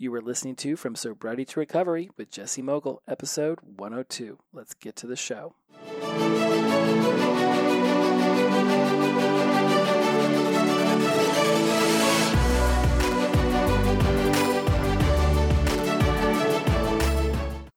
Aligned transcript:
You 0.00 0.12
were 0.12 0.22
listening 0.22 0.54
to 0.58 0.76
From 0.76 0.94
Sobriety 0.94 1.44
to 1.46 1.58
Recovery 1.58 2.08
with 2.16 2.30
Jesse 2.30 2.62
Mogul, 2.62 3.02
episode 3.08 3.58
102. 3.62 4.38
Let's 4.52 4.72
get 4.74 4.94
to 4.94 5.08
the 5.08 5.16
show. 5.16 5.56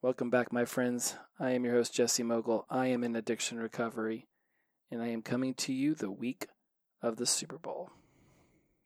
Welcome 0.04 0.30
back, 0.30 0.54
my 0.54 0.66
friends. 0.66 1.16
I 1.40 1.54
am 1.54 1.66
your 1.66 1.74
host, 1.74 1.96
Jesse 1.96 2.22
Mogul. 2.22 2.68
I 2.70 2.86
am 2.86 3.04
in 3.04 3.16
addiction 3.16 3.58
recovery, 3.58 4.28
and 4.92 5.02
I 5.02 5.08
am 5.08 5.24
coming 5.24 5.56
to 5.56 5.74
you 5.74 5.96
the 5.96 6.12
week 6.12 6.46
of 7.02 7.16
the 7.16 7.26
Super 7.26 7.58
Bowl. 7.58 7.90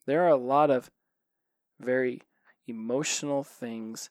There 0.05 0.23
are 0.23 0.29
a 0.29 0.37
lot 0.37 0.71
of 0.71 0.89
very 1.81 2.21
emotional 2.67 3.43
things 3.43 4.09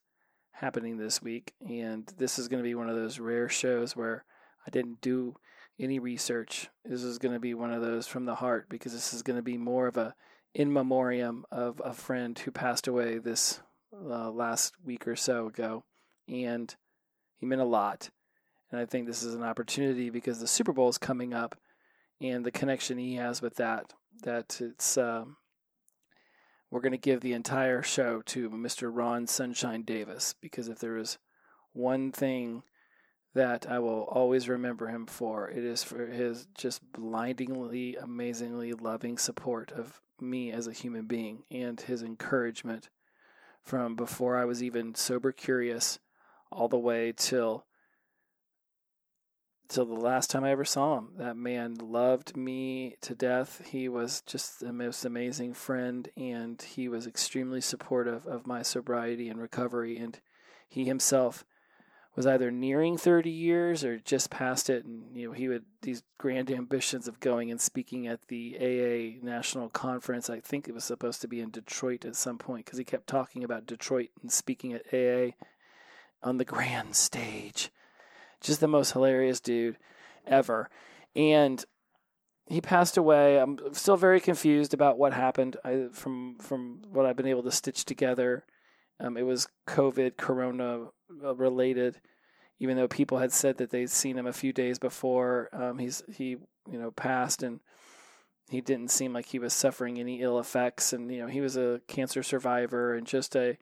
happening 0.52 0.96
this 0.96 1.20
week, 1.20 1.54
and 1.68 2.12
this 2.16 2.38
is 2.38 2.48
going 2.48 2.62
to 2.62 2.68
be 2.68 2.74
one 2.74 2.88
of 2.88 2.96
those 2.96 3.18
rare 3.18 3.48
shows 3.48 3.96
where 3.96 4.24
I 4.66 4.70
didn't 4.70 5.00
do 5.00 5.36
any 5.78 5.98
research. 5.98 6.68
This 6.84 7.02
is 7.02 7.18
going 7.18 7.34
to 7.34 7.40
be 7.40 7.54
one 7.54 7.72
of 7.72 7.82
those 7.82 8.06
from 8.06 8.24
the 8.24 8.36
heart 8.36 8.68
because 8.68 8.92
this 8.92 9.12
is 9.12 9.22
going 9.22 9.36
to 9.36 9.42
be 9.42 9.58
more 9.58 9.86
of 9.86 9.96
a 9.96 10.14
in 10.54 10.72
memoriam 10.72 11.44
of 11.50 11.82
a 11.84 11.92
friend 11.92 12.38
who 12.38 12.52
passed 12.52 12.86
away 12.86 13.18
this 13.18 13.60
uh, 13.92 14.30
last 14.30 14.74
week 14.84 15.06
or 15.08 15.16
so 15.16 15.46
ago, 15.46 15.84
and 16.28 16.76
he 17.38 17.46
meant 17.46 17.60
a 17.60 17.64
lot. 17.64 18.10
And 18.70 18.80
I 18.80 18.86
think 18.86 19.06
this 19.06 19.22
is 19.22 19.34
an 19.34 19.42
opportunity 19.42 20.10
because 20.10 20.40
the 20.40 20.46
Super 20.46 20.72
Bowl 20.72 20.88
is 20.88 20.98
coming 20.98 21.34
up, 21.34 21.58
and 22.20 22.44
the 22.44 22.50
connection 22.50 22.98
he 22.98 23.16
has 23.16 23.42
with 23.42 23.56
that. 23.56 23.92
That 24.22 24.60
it's 24.60 24.96
um, 24.96 25.36
we're 26.74 26.80
going 26.80 26.90
to 26.90 26.98
give 26.98 27.20
the 27.20 27.32
entire 27.32 27.84
show 27.84 28.20
to 28.22 28.50
Mr. 28.50 28.90
Ron 28.92 29.28
Sunshine 29.28 29.82
Davis 29.82 30.34
because 30.40 30.66
if 30.66 30.80
there 30.80 30.96
is 30.96 31.18
one 31.72 32.10
thing 32.10 32.64
that 33.32 33.64
I 33.70 33.78
will 33.78 34.02
always 34.10 34.48
remember 34.48 34.88
him 34.88 35.06
for, 35.06 35.48
it 35.48 35.62
is 35.62 35.84
for 35.84 36.06
his 36.06 36.48
just 36.52 36.80
blindingly, 36.92 37.94
amazingly 37.94 38.72
loving 38.72 39.18
support 39.18 39.70
of 39.70 40.00
me 40.20 40.50
as 40.50 40.66
a 40.66 40.72
human 40.72 41.06
being 41.06 41.44
and 41.48 41.80
his 41.80 42.02
encouragement 42.02 42.88
from 43.62 43.94
before 43.94 44.36
I 44.36 44.44
was 44.44 44.60
even 44.60 44.96
sober 44.96 45.30
curious 45.30 46.00
all 46.50 46.66
the 46.66 46.76
way 46.76 47.14
till 47.16 47.66
till 49.74 49.84
the 49.84 49.94
last 49.94 50.30
time 50.30 50.44
I 50.44 50.52
ever 50.52 50.64
saw 50.64 50.98
him. 50.98 51.08
That 51.18 51.36
man 51.36 51.74
loved 51.74 52.36
me 52.36 52.94
to 53.00 53.14
death. 53.16 53.60
He 53.66 53.88
was 53.88 54.20
just 54.20 54.60
the 54.60 54.72
most 54.72 55.04
amazing 55.04 55.54
friend, 55.54 56.08
and 56.16 56.62
he 56.62 56.88
was 56.88 57.08
extremely 57.08 57.60
supportive 57.60 58.24
of 58.24 58.46
my 58.46 58.62
sobriety 58.62 59.28
and 59.28 59.40
recovery. 59.40 59.96
And 59.96 60.20
he 60.68 60.84
himself 60.84 61.44
was 62.14 62.24
either 62.24 62.52
nearing 62.52 62.96
30 62.96 63.30
years 63.30 63.82
or 63.82 63.98
just 63.98 64.30
past 64.30 64.70
it. 64.70 64.84
And, 64.84 65.16
you 65.16 65.26
know, 65.26 65.32
he 65.32 65.48
would, 65.48 65.64
these 65.82 66.04
grand 66.18 66.52
ambitions 66.52 67.08
of 67.08 67.18
going 67.18 67.50
and 67.50 67.60
speaking 67.60 68.06
at 68.06 68.28
the 68.28 68.56
AA 68.60 69.26
National 69.26 69.68
Conference. 69.68 70.30
I 70.30 70.38
think 70.38 70.68
it 70.68 70.74
was 70.74 70.84
supposed 70.84 71.20
to 71.22 71.28
be 71.28 71.40
in 71.40 71.50
Detroit 71.50 72.04
at 72.04 72.14
some 72.14 72.38
point 72.38 72.64
because 72.64 72.78
he 72.78 72.84
kept 72.84 73.08
talking 73.08 73.42
about 73.42 73.66
Detroit 73.66 74.10
and 74.22 74.30
speaking 74.30 74.72
at 74.72 74.94
AA 74.94 75.32
on 76.22 76.38
the 76.38 76.44
grand 76.44 76.94
stage 76.94 77.72
just 78.44 78.60
the 78.60 78.68
most 78.68 78.92
hilarious 78.92 79.40
dude 79.40 79.76
ever. 80.26 80.70
And 81.16 81.64
he 82.46 82.60
passed 82.60 82.96
away. 82.96 83.38
I'm 83.38 83.58
still 83.72 83.96
very 83.96 84.20
confused 84.20 84.74
about 84.74 84.98
what 84.98 85.14
happened. 85.14 85.56
I, 85.64 85.86
from 85.92 86.36
from 86.38 86.82
what 86.92 87.06
I've 87.06 87.16
been 87.16 87.26
able 87.26 87.42
to 87.44 87.50
stitch 87.50 87.84
together, 87.84 88.44
um, 89.00 89.16
it 89.16 89.22
was 89.22 89.48
COVID, 89.66 90.16
Corona 90.16 90.88
uh, 91.24 91.34
related. 91.34 92.00
Even 92.60 92.76
though 92.76 92.86
people 92.86 93.18
had 93.18 93.32
said 93.32 93.56
that 93.58 93.70
they'd 93.70 93.90
seen 93.90 94.16
him 94.16 94.26
a 94.26 94.32
few 94.32 94.52
days 94.52 94.78
before, 94.78 95.48
um, 95.52 95.78
he's 95.78 96.02
he 96.14 96.36
you 96.70 96.78
know 96.78 96.90
passed 96.90 97.42
and 97.42 97.60
he 98.50 98.60
didn't 98.60 98.90
seem 98.90 99.12
like 99.12 99.26
he 99.26 99.38
was 99.38 99.54
suffering 99.54 99.98
any 99.98 100.20
ill 100.20 100.38
effects. 100.38 100.92
And 100.92 101.10
you 101.10 101.20
know 101.20 101.28
he 101.28 101.40
was 101.40 101.56
a 101.56 101.80
cancer 101.88 102.22
survivor 102.22 102.94
and 102.94 103.06
just 103.06 103.34
a 103.34 103.56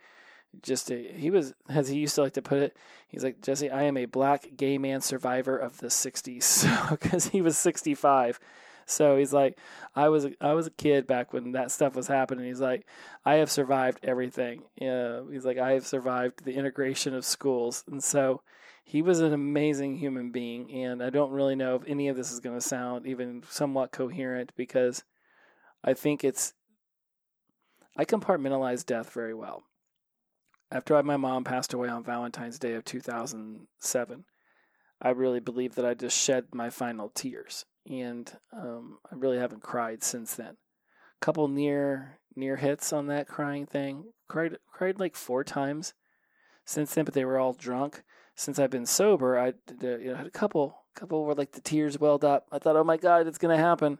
just 0.63 0.91
a, 0.91 1.13
he 1.13 1.31
was 1.31 1.55
as 1.69 1.89
he 1.89 1.99
used 1.99 2.15
to 2.15 2.23
like 2.23 2.35
to 2.35 2.43
put 2.43 2.59
it 2.59 2.77
he's 3.09 3.25
like 3.25 3.41
jesse 3.41 3.71
i 3.71 3.83
am 3.83 3.97
a 3.97 4.05
black 4.05 4.49
gay 4.57 4.77
man 4.77 5.01
survivor 5.01 5.57
of 5.57 5.79
the 5.79 5.87
60s 5.87 6.91
because 6.91 7.27
he 7.29 7.41
was 7.41 7.57
65 7.57 8.39
so 8.85 9.17
he's 9.17 9.33
like 9.33 9.59
i 9.95 10.09
was 10.09 10.27
i 10.41 10.53
was 10.53 10.67
a 10.67 10.71
kid 10.71 11.07
back 11.07 11.33
when 11.33 11.53
that 11.53 11.71
stuff 11.71 11.95
was 11.95 12.09
happening. 12.09 12.47
He's 12.47 12.61
like 12.61 12.87
i 13.25 13.35
have 13.35 13.51
survived 13.51 14.01
everything. 14.03 14.62
Uh, 14.81 15.23
he's 15.31 15.45
like 15.45 15.59
i 15.59 15.73
have 15.73 15.87
survived 15.87 16.45
the 16.45 16.55
integration 16.55 17.15
of 17.15 17.25
schools. 17.25 17.85
And 17.91 18.03
so 18.03 18.43
he 18.85 19.03
was 19.03 19.21
an 19.21 19.33
amazing 19.33 19.97
human 19.97 20.31
being 20.31 20.71
and 20.73 21.03
i 21.03 21.11
don't 21.11 21.31
really 21.31 21.55
know 21.55 21.77
if 21.77 21.83
any 21.87 22.09
of 22.09 22.17
this 22.17 22.33
is 22.33 22.41
going 22.41 22.57
to 22.57 22.61
sound 22.61 23.07
even 23.07 23.43
somewhat 23.49 23.93
coherent 23.93 24.53
because 24.57 25.05
i 25.85 25.95
think 25.95 26.25
it's 26.25 26.53
i 27.97 28.05
compartmentalize 28.05 28.85
death 28.85 29.12
very 29.12 29.35
well 29.35 29.62
after 30.72 31.00
my 31.03 31.16
mom 31.16 31.44
passed 31.44 31.75
away 31.75 31.88
on 31.88 32.03
Valentine's 32.03 32.59
Day 32.59 32.72
of 32.72 32.84
2007, 32.84 34.25
I 35.00 35.10
really 35.10 35.41
believe 35.41 35.75
that 35.75 35.84
I 35.84 35.94
just 35.94 36.19
shed 36.19 36.47
my 36.55 36.71
final 36.71 37.10
tears, 37.10 37.66
and 37.88 38.33
um, 38.53 38.99
I 39.11 39.16
really 39.16 39.38
haven't 39.38 39.62
cried 39.62 40.03
since 40.03 40.34
then. 40.34 40.56
A 41.21 41.25
couple 41.25 41.47
near 41.49 42.19
near 42.34 42.56
hits 42.56 42.93
on 42.93 43.09
that 43.09 43.28
crying 43.28 43.66
thing. 43.66 44.12
Cried 44.28 44.56
cried 44.72 44.99
like 44.99 45.16
four 45.16 45.44
times 45.44 45.93
since 46.65 46.94
then, 46.94 47.05
but 47.05 47.15
they 47.15 47.25
were 47.25 47.38
all 47.38 47.53
drunk. 47.53 48.03
Since 48.34 48.59
I've 48.59 48.71
been 48.71 48.87
sober, 48.87 49.38
I 49.38 49.53
you 49.82 50.11
know, 50.11 50.15
had 50.15 50.27
a 50.27 50.31
couple 50.31 50.78
couple 50.94 51.25
where 51.27 51.34
like 51.34 51.53
the 51.53 51.61
tears 51.61 51.99
welled 51.99 52.25
up. 52.25 52.47
I 52.50 52.59
thought, 52.59 52.77
oh 52.77 52.84
my 52.84 52.97
god, 52.97 53.27
it's 53.27 53.38
gonna 53.38 53.59
happen. 53.59 53.99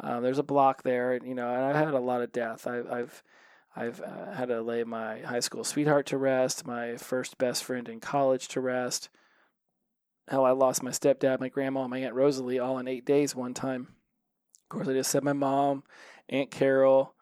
Uh, 0.00 0.20
there's 0.20 0.38
a 0.38 0.42
block 0.42 0.82
there, 0.82 1.12
and 1.12 1.26
you 1.26 1.34
know, 1.34 1.48
and 1.48 1.64
I've 1.64 1.76
had 1.76 1.94
a 1.94 2.00
lot 2.00 2.22
of 2.22 2.32
death. 2.32 2.66
I, 2.66 2.80
I've 2.90 3.22
I've 3.74 4.00
uh, 4.00 4.32
had 4.32 4.48
to 4.48 4.60
lay 4.60 4.84
my 4.84 5.20
high 5.20 5.40
school 5.40 5.64
sweetheart 5.64 6.06
to 6.06 6.18
rest, 6.18 6.66
my 6.66 6.96
first 6.96 7.38
best 7.38 7.64
friend 7.64 7.88
in 7.88 8.00
college 8.00 8.48
to 8.48 8.60
rest. 8.60 9.08
How 10.28 10.44
I 10.44 10.52
lost 10.52 10.82
my 10.82 10.90
stepdad, 10.90 11.40
my 11.40 11.48
grandma, 11.48 11.82
and 11.82 11.90
my 11.90 11.98
aunt 11.98 12.14
Rosalie 12.14 12.58
all 12.58 12.78
in 12.78 12.86
eight 12.86 13.04
days 13.04 13.34
one 13.34 13.54
time. 13.54 13.88
Of 14.64 14.68
course, 14.68 14.88
I 14.88 14.92
just 14.92 15.10
said 15.10 15.24
my 15.24 15.32
mom, 15.32 15.84
Aunt 16.28 16.50
Carol. 16.50 17.14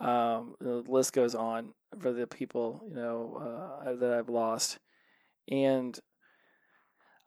Um, 0.00 0.54
the 0.60 0.84
list 0.86 1.12
goes 1.12 1.34
on 1.34 1.74
for 1.98 2.12
the 2.12 2.26
people 2.26 2.84
you 2.88 2.94
know 2.94 3.82
uh, 3.84 3.94
that 3.96 4.12
I've 4.12 4.28
lost, 4.28 4.78
and 5.50 5.98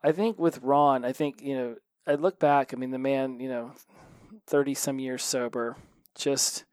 I 0.02 0.12
think 0.12 0.38
with 0.38 0.62
Ron, 0.62 1.04
I 1.04 1.12
think 1.12 1.42
you 1.42 1.54
know 1.54 1.76
I 2.06 2.14
look 2.14 2.38
back. 2.38 2.72
I 2.72 2.76
mean, 2.76 2.90
the 2.90 2.98
man, 2.98 3.40
you 3.40 3.48
know, 3.48 3.72
thirty 4.46 4.74
some 4.74 4.98
years 4.98 5.22
sober, 5.22 5.76
just 6.14 6.64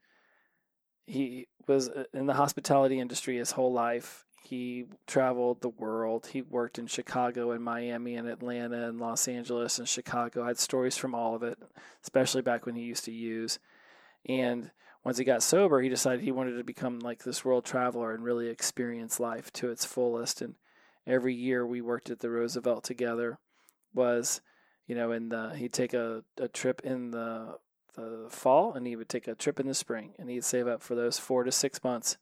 he 1.06 1.48
was 1.70 1.88
uh, 1.88 2.04
in 2.12 2.26
the 2.26 2.34
hospitality 2.34 2.98
industry 2.98 3.38
his 3.38 3.52
whole 3.52 3.72
life. 3.72 4.26
He 4.42 4.86
traveled 5.06 5.60
the 5.60 5.68
world. 5.68 6.26
He 6.26 6.42
worked 6.42 6.78
in 6.78 6.88
Chicago 6.88 7.52
and 7.52 7.62
Miami 7.62 8.16
and 8.16 8.28
Atlanta 8.28 8.88
and 8.88 8.98
Los 8.98 9.28
Angeles 9.28 9.78
and 9.78 9.88
Chicago. 9.88 10.42
I 10.42 10.48
had 10.48 10.58
stories 10.58 10.96
from 10.96 11.14
all 11.14 11.36
of 11.36 11.44
it, 11.44 11.58
especially 12.02 12.42
back 12.42 12.66
when 12.66 12.74
he 12.74 12.82
used 12.82 13.04
to 13.04 13.12
use. 13.12 13.60
And 14.26 14.72
once 15.04 15.18
he 15.18 15.24
got 15.24 15.44
sober, 15.44 15.80
he 15.80 15.88
decided 15.88 16.22
he 16.22 16.32
wanted 16.32 16.56
to 16.58 16.64
become 16.64 16.98
like 16.98 17.22
this 17.22 17.44
world 17.44 17.64
traveler 17.64 18.12
and 18.12 18.24
really 18.24 18.48
experience 18.48 19.20
life 19.20 19.52
to 19.52 19.70
its 19.70 19.84
fullest. 19.84 20.42
And 20.42 20.56
every 21.06 21.34
year 21.34 21.64
we 21.64 21.80
worked 21.80 22.10
at 22.10 22.18
the 22.18 22.30
Roosevelt 22.30 22.82
together 22.82 23.38
was, 23.94 24.40
you 24.86 24.96
know, 24.96 25.12
in 25.12 25.28
the 25.28 25.54
he'd 25.56 25.72
take 25.72 25.94
a, 25.94 26.24
a 26.38 26.48
trip 26.48 26.80
in 26.82 27.12
the 27.12 27.56
the 27.94 28.26
fall 28.28 28.72
and 28.72 28.86
he 28.86 28.96
would 28.96 29.08
take 29.08 29.28
a 29.28 29.34
trip 29.34 29.60
in 29.60 29.66
the 29.66 29.74
spring 29.74 30.14
and 30.18 30.30
he'd 30.30 30.44
save 30.44 30.66
up 30.66 30.82
for 30.82 30.94
those 30.94 31.18
four 31.18 31.44
to 31.44 31.52
six 31.52 31.82
months. 31.82 32.16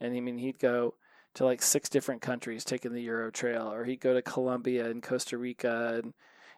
And 0.00 0.14
I 0.14 0.20
mean, 0.20 0.38
he'd 0.38 0.58
go 0.58 0.94
to 1.34 1.44
like 1.44 1.62
six 1.62 1.88
different 1.88 2.22
countries 2.22 2.64
taking 2.64 2.92
the 2.92 3.02
Euro 3.02 3.30
Trail, 3.30 3.72
or 3.72 3.84
he'd 3.84 4.00
go 4.00 4.14
to 4.14 4.22
Colombia 4.22 4.90
and 4.90 5.02
Costa 5.02 5.38
Rica 5.38 6.00
and 6.02 6.14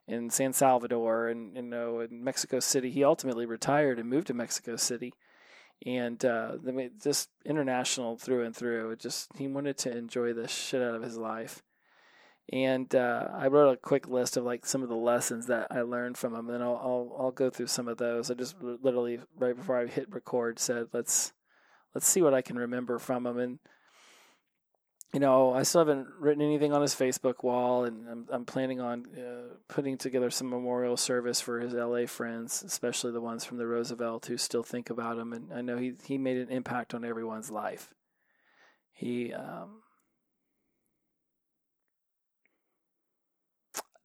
in 0.08 0.30
San 0.30 0.52
Salvador 0.52 1.28
and 1.28 1.54
you 1.56 1.62
know 1.62 2.00
in 2.00 2.24
Mexico 2.24 2.60
City. 2.60 2.90
He 2.90 3.04
ultimately 3.04 3.46
retired 3.46 3.98
and 3.98 4.08
moved 4.08 4.28
to 4.28 4.34
Mexico 4.34 4.76
City, 4.76 5.12
and 5.84 6.24
uh, 6.24 6.56
just 7.02 7.28
international 7.44 8.16
through 8.16 8.44
and 8.44 8.56
through. 8.56 8.96
Just 8.96 9.30
he 9.36 9.46
wanted 9.48 9.78
to 9.78 9.96
enjoy 9.96 10.32
the 10.32 10.48
shit 10.48 10.82
out 10.82 10.94
of 10.94 11.02
his 11.02 11.16
life, 11.16 11.62
and 12.50 12.92
uh, 12.94 13.28
I 13.32 13.46
wrote 13.46 13.72
a 13.72 13.76
quick 13.76 14.08
list 14.08 14.36
of 14.36 14.44
like 14.44 14.66
some 14.66 14.82
of 14.82 14.88
the 14.88 14.96
lessons 14.96 15.46
that 15.46 15.68
I 15.70 15.82
learned 15.82 16.18
from 16.18 16.34
him, 16.34 16.50
and 16.50 16.62
I'll, 16.62 16.76
I'll 16.76 17.16
I'll 17.18 17.30
go 17.30 17.50
through 17.50 17.68
some 17.68 17.88
of 17.88 17.98
those. 17.98 18.30
I 18.30 18.34
just 18.34 18.56
literally 18.60 19.20
right 19.38 19.56
before 19.56 19.78
I 19.78 19.86
hit 19.86 20.12
record 20.12 20.58
said 20.58 20.88
let's 20.92 21.32
let's 21.94 22.06
see 22.06 22.22
what 22.22 22.34
I 22.34 22.42
can 22.42 22.58
remember 22.58 22.98
from 22.98 23.26
him, 23.26 23.38
and 23.38 23.58
you 25.14 25.20
know 25.20 25.54
I 25.54 25.62
still 25.62 25.82
haven't 25.82 26.08
written 26.18 26.42
anything 26.42 26.72
on 26.72 26.82
his 26.82 26.94
Facebook 26.94 27.44
wall, 27.44 27.84
and 27.84 28.08
I'm 28.08 28.26
I'm 28.30 28.44
planning 28.44 28.80
on 28.80 29.06
uh, 29.16 29.54
putting 29.68 29.96
together 29.96 30.30
some 30.30 30.50
memorial 30.50 30.96
service 30.96 31.40
for 31.40 31.60
his 31.60 31.72
LA 31.74 32.06
friends, 32.06 32.64
especially 32.66 33.12
the 33.12 33.20
ones 33.20 33.44
from 33.44 33.58
the 33.58 33.66
Roosevelt 33.66 34.26
who 34.26 34.36
still 34.36 34.64
think 34.64 34.90
about 34.90 35.16
him, 35.16 35.32
and 35.32 35.52
I 35.52 35.60
know 35.60 35.78
he 35.78 35.92
he 36.04 36.18
made 36.18 36.38
an 36.38 36.50
impact 36.50 36.92
on 36.92 37.04
everyone's 37.04 37.50
life. 37.52 37.94
He, 38.92 39.32
um, 39.32 39.81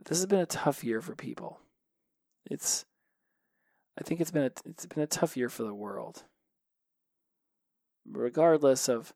this 0.08 0.18
has 0.18 0.26
been 0.26 0.40
a 0.40 0.46
tough 0.46 0.84
year 0.84 1.02
for 1.02 1.16
people. 1.16 1.60
It's, 2.50 2.86
I 4.00 4.04
think 4.04 4.22
it's 4.22 4.32
been 4.32 4.46
a, 4.46 4.52
it's 4.66 4.86
been 4.86 5.04
a 5.04 5.08
tough 5.08 5.38
year 5.38 5.50
for 5.50 5.64
the 5.64 5.74
world. 5.74 6.24
Regardless 8.10 8.88
of 8.88 9.14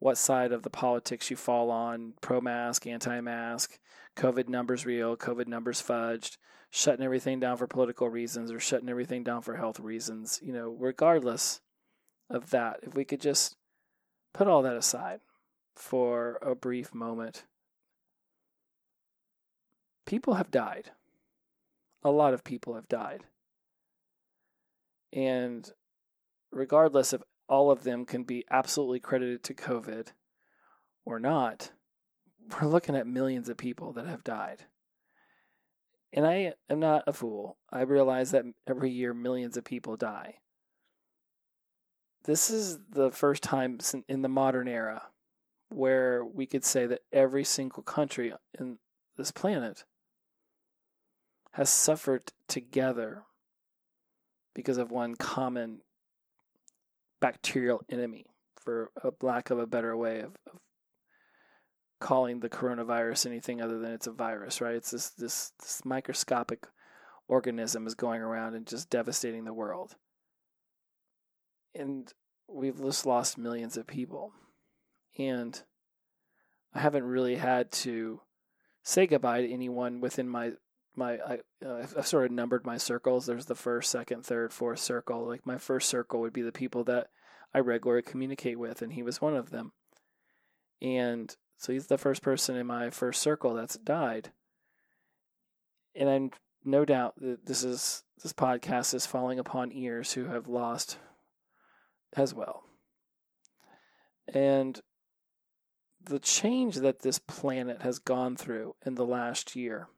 what 0.00 0.18
side 0.18 0.50
of 0.50 0.64
the 0.64 0.70
politics 0.70 1.30
you 1.30 1.36
fall 1.36 1.70
on, 1.70 2.14
pro-mask, 2.20 2.88
anti-mask, 2.88 3.78
COVID 4.16 4.48
numbers 4.48 4.84
real, 4.84 5.16
COVID 5.16 5.46
numbers 5.46 5.80
fudged, 5.80 6.38
shutting 6.70 7.04
everything 7.04 7.38
down 7.38 7.56
for 7.56 7.68
political 7.68 8.08
reasons 8.08 8.50
or 8.50 8.58
shutting 8.58 8.88
everything 8.88 9.22
down 9.22 9.42
for 9.42 9.54
health 9.54 9.78
reasons, 9.78 10.40
you 10.42 10.52
know, 10.52 10.76
regardless 10.76 11.60
of 12.28 12.50
that, 12.50 12.80
if 12.82 12.96
we 12.96 13.04
could 13.04 13.20
just 13.20 13.56
put 14.34 14.48
all 14.48 14.62
that 14.62 14.76
aside 14.76 15.20
for 15.76 16.38
a 16.42 16.54
brief 16.56 16.92
moment. 16.92 17.44
People 20.06 20.34
have 20.34 20.50
died. 20.50 20.90
A 22.02 22.10
lot 22.10 22.34
of 22.34 22.44
people 22.44 22.74
have 22.74 22.88
died. 22.88 23.24
And 25.12 25.70
regardless 26.50 27.12
of 27.12 27.22
all 27.48 27.70
of 27.70 27.84
them 27.84 28.04
can 28.06 28.24
be 28.24 28.44
absolutely 28.50 29.00
credited 29.00 29.42
to 29.44 29.54
COVID 29.54 30.08
or 31.04 31.18
not, 31.18 31.72
we're 32.60 32.68
looking 32.68 32.96
at 32.96 33.06
millions 33.06 33.48
of 33.48 33.56
people 33.56 33.92
that 33.92 34.06
have 34.06 34.24
died. 34.24 34.64
And 36.12 36.26
I 36.26 36.54
am 36.68 36.80
not 36.80 37.04
a 37.06 37.12
fool. 37.12 37.56
I 37.70 37.82
realize 37.82 38.32
that 38.32 38.44
every 38.66 38.90
year 38.90 39.14
millions 39.14 39.56
of 39.56 39.64
people 39.64 39.96
die. 39.96 40.36
This 42.24 42.50
is 42.50 42.78
the 42.90 43.10
first 43.10 43.42
time 43.42 43.78
in 44.08 44.22
the 44.22 44.28
modern 44.28 44.68
era 44.68 45.04
where 45.70 46.24
we 46.24 46.46
could 46.46 46.64
say 46.64 46.86
that 46.86 47.00
every 47.12 47.44
single 47.44 47.82
country 47.82 48.32
in 48.58 48.78
this 49.16 49.30
planet 49.30 49.84
has 51.52 51.70
suffered 51.70 52.32
together 52.48 53.24
because 54.54 54.78
of 54.78 54.90
one 54.90 55.14
common 55.14 55.80
bacterial 57.20 57.82
enemy, 57.88 58.26
for 58.60 58.90
a 59.02 59.10
lack 59.24 59.50
of 59.50 59.58
a 59.58 59.66
better 59.66 59.96
way 59.96 60.20
of, 60.20 60.36
of 60.52 60.60
calling 62.00 62.40
the 62.40 62.48
coronavirus 62.48 63.26
anything 63.26 63.62
other 63.62 63.78
than 63.78 63.92
it's 63.92 64.06
a 64.06 64.12
virus, 64.12 64.60
right? 64.60 64.74
It's 64.74 64.90
this, 64.90 65.10
this, 65.10 65.52
this 65.60 65.82
microscopic 65.84 66.66
organism 67.28 67.86
is 67.86 67.94
going 67.94 68.20
around 68.20 68.54
and 68.54 68.66
just 68.66 68.90
devastating 68.90 69.44
the 69.44 69.54
world. 69.54 69.94
And 71.74 72.12
we've 72.48 72.80
just 72.80 73.06
lost 73.06 73.38
millions 73.38 73.76
of 73.76 73.86
people. 73.86 74.32
And 75.18 75.60
I 76.74 76.80
haven't 76.80 77.04
really 77.04 77.36
had 77.36 77.70
to 77.72 78.20
say 78.82 79.06
goodbye 79.06 79.42
to 79.42 79.52
anyone 79.52 80.00
within 80.00 80.28
my 80.28 80.52
my 80.96 81.18
I 81.18 81.38
uh, 81.64 81.86
I've 81.96 82.06
sort 82.06 82.26
of 82.26 82.32
numbered 82.32 82.66
my 82.66 82.76
circles. 82.76 83.26
There's 83.26 83.46
the 83.46 83.54
first, 83.54 83.90
second, 83.90 84.24
third, 84.24 84.52
fourth 84.52 84.80
circle. 84.80 85.26
Like 85.26 85.46
my 85.46 85.58
first 85.58 85.88
circle 85.88 86.20
would 86.20 86.32
be 86.32 86.42
the 86.42 86.52
people 86.52 86.84
that 86.84 87.08
I 87.54 87.58
regularly 87.58 88.02
communicate 88.02 88.58
with, 88.58 88.82
and 88.82 88.92
he 88.92 89.02
was 89.02 89.20
one 89.20 89.36
of 89.36 89.50
them. 89.50 89.72
And 90.80 91.34
so 91.56 91.72
he's 91.72 91.86
the 91.86 91.98
first 91.98 92.22
person 92.22 92.56
in 92.56 92.66
my 92.66 92.90
first 92.90 93.22
circle 93.22 93.54
that's 93.54 93.76
died. 93.76 94.32
And 95.94 96.08
I'm 96.08 96.30
no 96.64 96.84
doubt 96.84 97.14
that 97.20 97.46
this 97.46 97.64
is 97.64 98.02
this 98.22 98.32
podcast 98.32 98.94
is 98.94 99.06
falling 99.06 99.38
upon 99.38 99.72
ears 99.72 100.12
who 100.12 100.26
have 100.26 100.48
lost 100.48 100.98
as 102.16 102.34
well. 102.34 102.64
And 104.32 104.80
the 106.04 106.18
change 106.18 106.76
that 106.76 107.00
this 107.00 107.18
planet 107.18 107.82
has 107.82 107.98
gone 107.98 108.36
through 108.36 108.74
in 108.84 108.94
the 108.94 109.06
last 109.06 109.54
year 109.54 109.88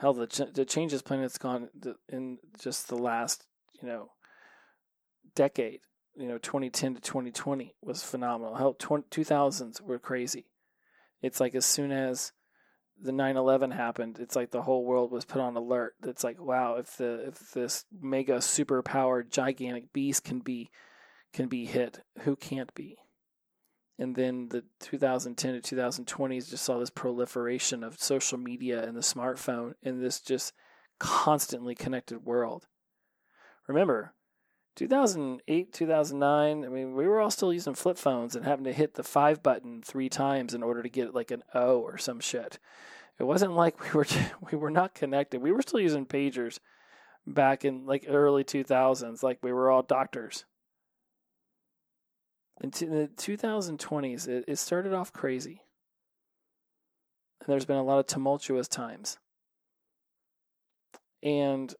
hell, 0.00 0.14
the 0.14 0.26
ch- 0.26 0.52
the 0.52 0.64
changes 0.64 1.02
planet's 1.02 1.38
gone 1.38 1.68
in 2.08 2.38
just 2.58 2.88
the 2.88 2.96
last 2.96 3.46
you 3.80 3.88
know 3.88 4.10
decade. 5.34 5.80
You 6.16 6.26
know, 6.26 6.38
2010 6.38 6.96
to 6.96 7.00
2020 7.00 7.74
was 7.82 8.02
phenomenal. 8.02 8.56
Hell, 8.56 8.74
20, 8.74 9.04
2000s 9.10 9.80
were 9.80 9.98
crazy. 9.98 10.46
It's 11.22 11.40
like 11.40 11.54
as 11.54 11.64
soon 11.64 11.92
as 11.92 12.32
the 13.00 13.12
9/11 13.12 13.72
happened, 13.72 14.18
it's 14.18 14.36
like 14.36 14.50
the 14.50 14.62
whole 14.62 14.84
world 14.84 15.12
was 15.12 15.24
put 15.24 15.40
on 15.40 15.56
alert. 15.56 15.94
It's 16.02 16.24
like, 16.24 16.40
wow, 16.40 16.76
if 16.76 16.96
the 16.96 17.28
if 17.28 17.52
this 17.52 17.84
mega 18.00 18.38
superpowered 18.38 19.30
gigantic 19.30 19.92
beast 19.92 20.24
can 20.24 20.40
be 20.40 20.70
can 21.32 21.46
be 21.46 21.64
hit, 21.64 22.00
who 22.20 22.36
can't 22.36 22.74
be? 22.74 22.98
And 24.00 24.16
then 24.16 24.48
the 24.48 24.64
2010 24.80 25.60
to 25.60 25.76
2020s 25.76 26.48
just 26.48 26.64
saw 26.64 26.78
this 26.78 26.88
proliferation 26.88 27.84
of 27.84 28.00
social 28.00 28.38
media 28.38 28.82
and 28.82 28.96
the 28.96 29.02
smartphone 29.02 29.74
in 29.82 30.00
this 30.00 30.20
just 30.20 30.54
constantly 30.98 31.74
connected 31.74 32.24
world. 32.24 32.66
Remember, 33.68 34.14
2008, 34.76 35.74
2009, 35.74 36.64
I 36.64 36.68
mean, 36.68 36.94
we 36.94 37.06
were 37.06 37.20
all 37.20 37.30
still 37.30 37.52
using 37.52 37.74
flip 37.74 37.98
phones 37.98 38.34
and 38.34 38.46
having 38.46 38.64
to 38.64 38.72
hit 38.72 38.94
the 38.94 39.02
five 39.02 39.42
button 39.42 39.82
three 39.82 40.08
times 40.08 40.54
in 40.54 40.62
order 40.62 40.82
to 40.82 40.88
get 40.88 41.14
like 41.14 41.30
an 41.30 41.42
O 41.52 41.80
or 41.80 41.98
some 41.98 42.20
shit. 42.20 42.58
It 43.18 43.24
wasn't 43.24 43.52
like 43.52 43.82
we 43.82 43.90
were 43.90 44.06
we 44.50 44.56
were 44.56 44.70
not 44.70 44.94
connected. 44.94 45.42
We 45.42 45.52
were 45.52 45.60
still 45.60 45.80
using 45.80 46.06
pagers 46.06 46.58
back 47.26 47.66
in 47.66 47.84
like 47.84 48.06
early 48.08 48.44
2000s, 48.44 49.22
like 49.22 49.40
we 49.42 49.52
were 49.52 49.70
all 49.70 49.82
doctors 49.82 50.46
in, 52.60 52.70
the 52.70 53.10
2020s, 53.16 54.28
it, 54.28 54.44
it 54.46 54.56
started 54.56 54.92
off 54.92 55.12
crazy. 55.12 55.62
And 57.40 57.48
there's 57.48 57.64
been 57.64 57.76
a 57.76 57.82
lot 57.82 57.98
of 57.98 58.06
tumultuous 58.06 58.68
times. 58.68 59.18
And 61.22 61.74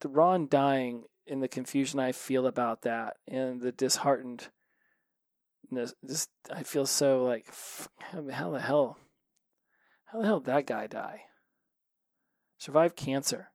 the 0.00 0.08
Ron 0.08 0.48
dying 0.48 1.04
and 1.26 1.42
the 1.42 1.48
confusion 1.48 2.00
I 2.00 2.12
feel 2.12 2.46
about 2.46 2.82
that 2.82 3.16
and 3.26 3.60
the 3.60 3.72
disheartened 3.72 4.48
just 6.06 6.30
I 6.50 6.62
feel 6.62 6.86
so 6.86 7.24
like 7.24 7.52
how 7.98 8.22
the 8.22 8.32
hell 8.32 8.96
how 10.06 10.20
the 10.20 10.26
hell 10.26 10.40
did 10.40 10.46
that 10.46 10.66
guy 10.66 10.86
die? 10.86 11.24
Survived 12.56 12.96
cancer. 12.96 13.50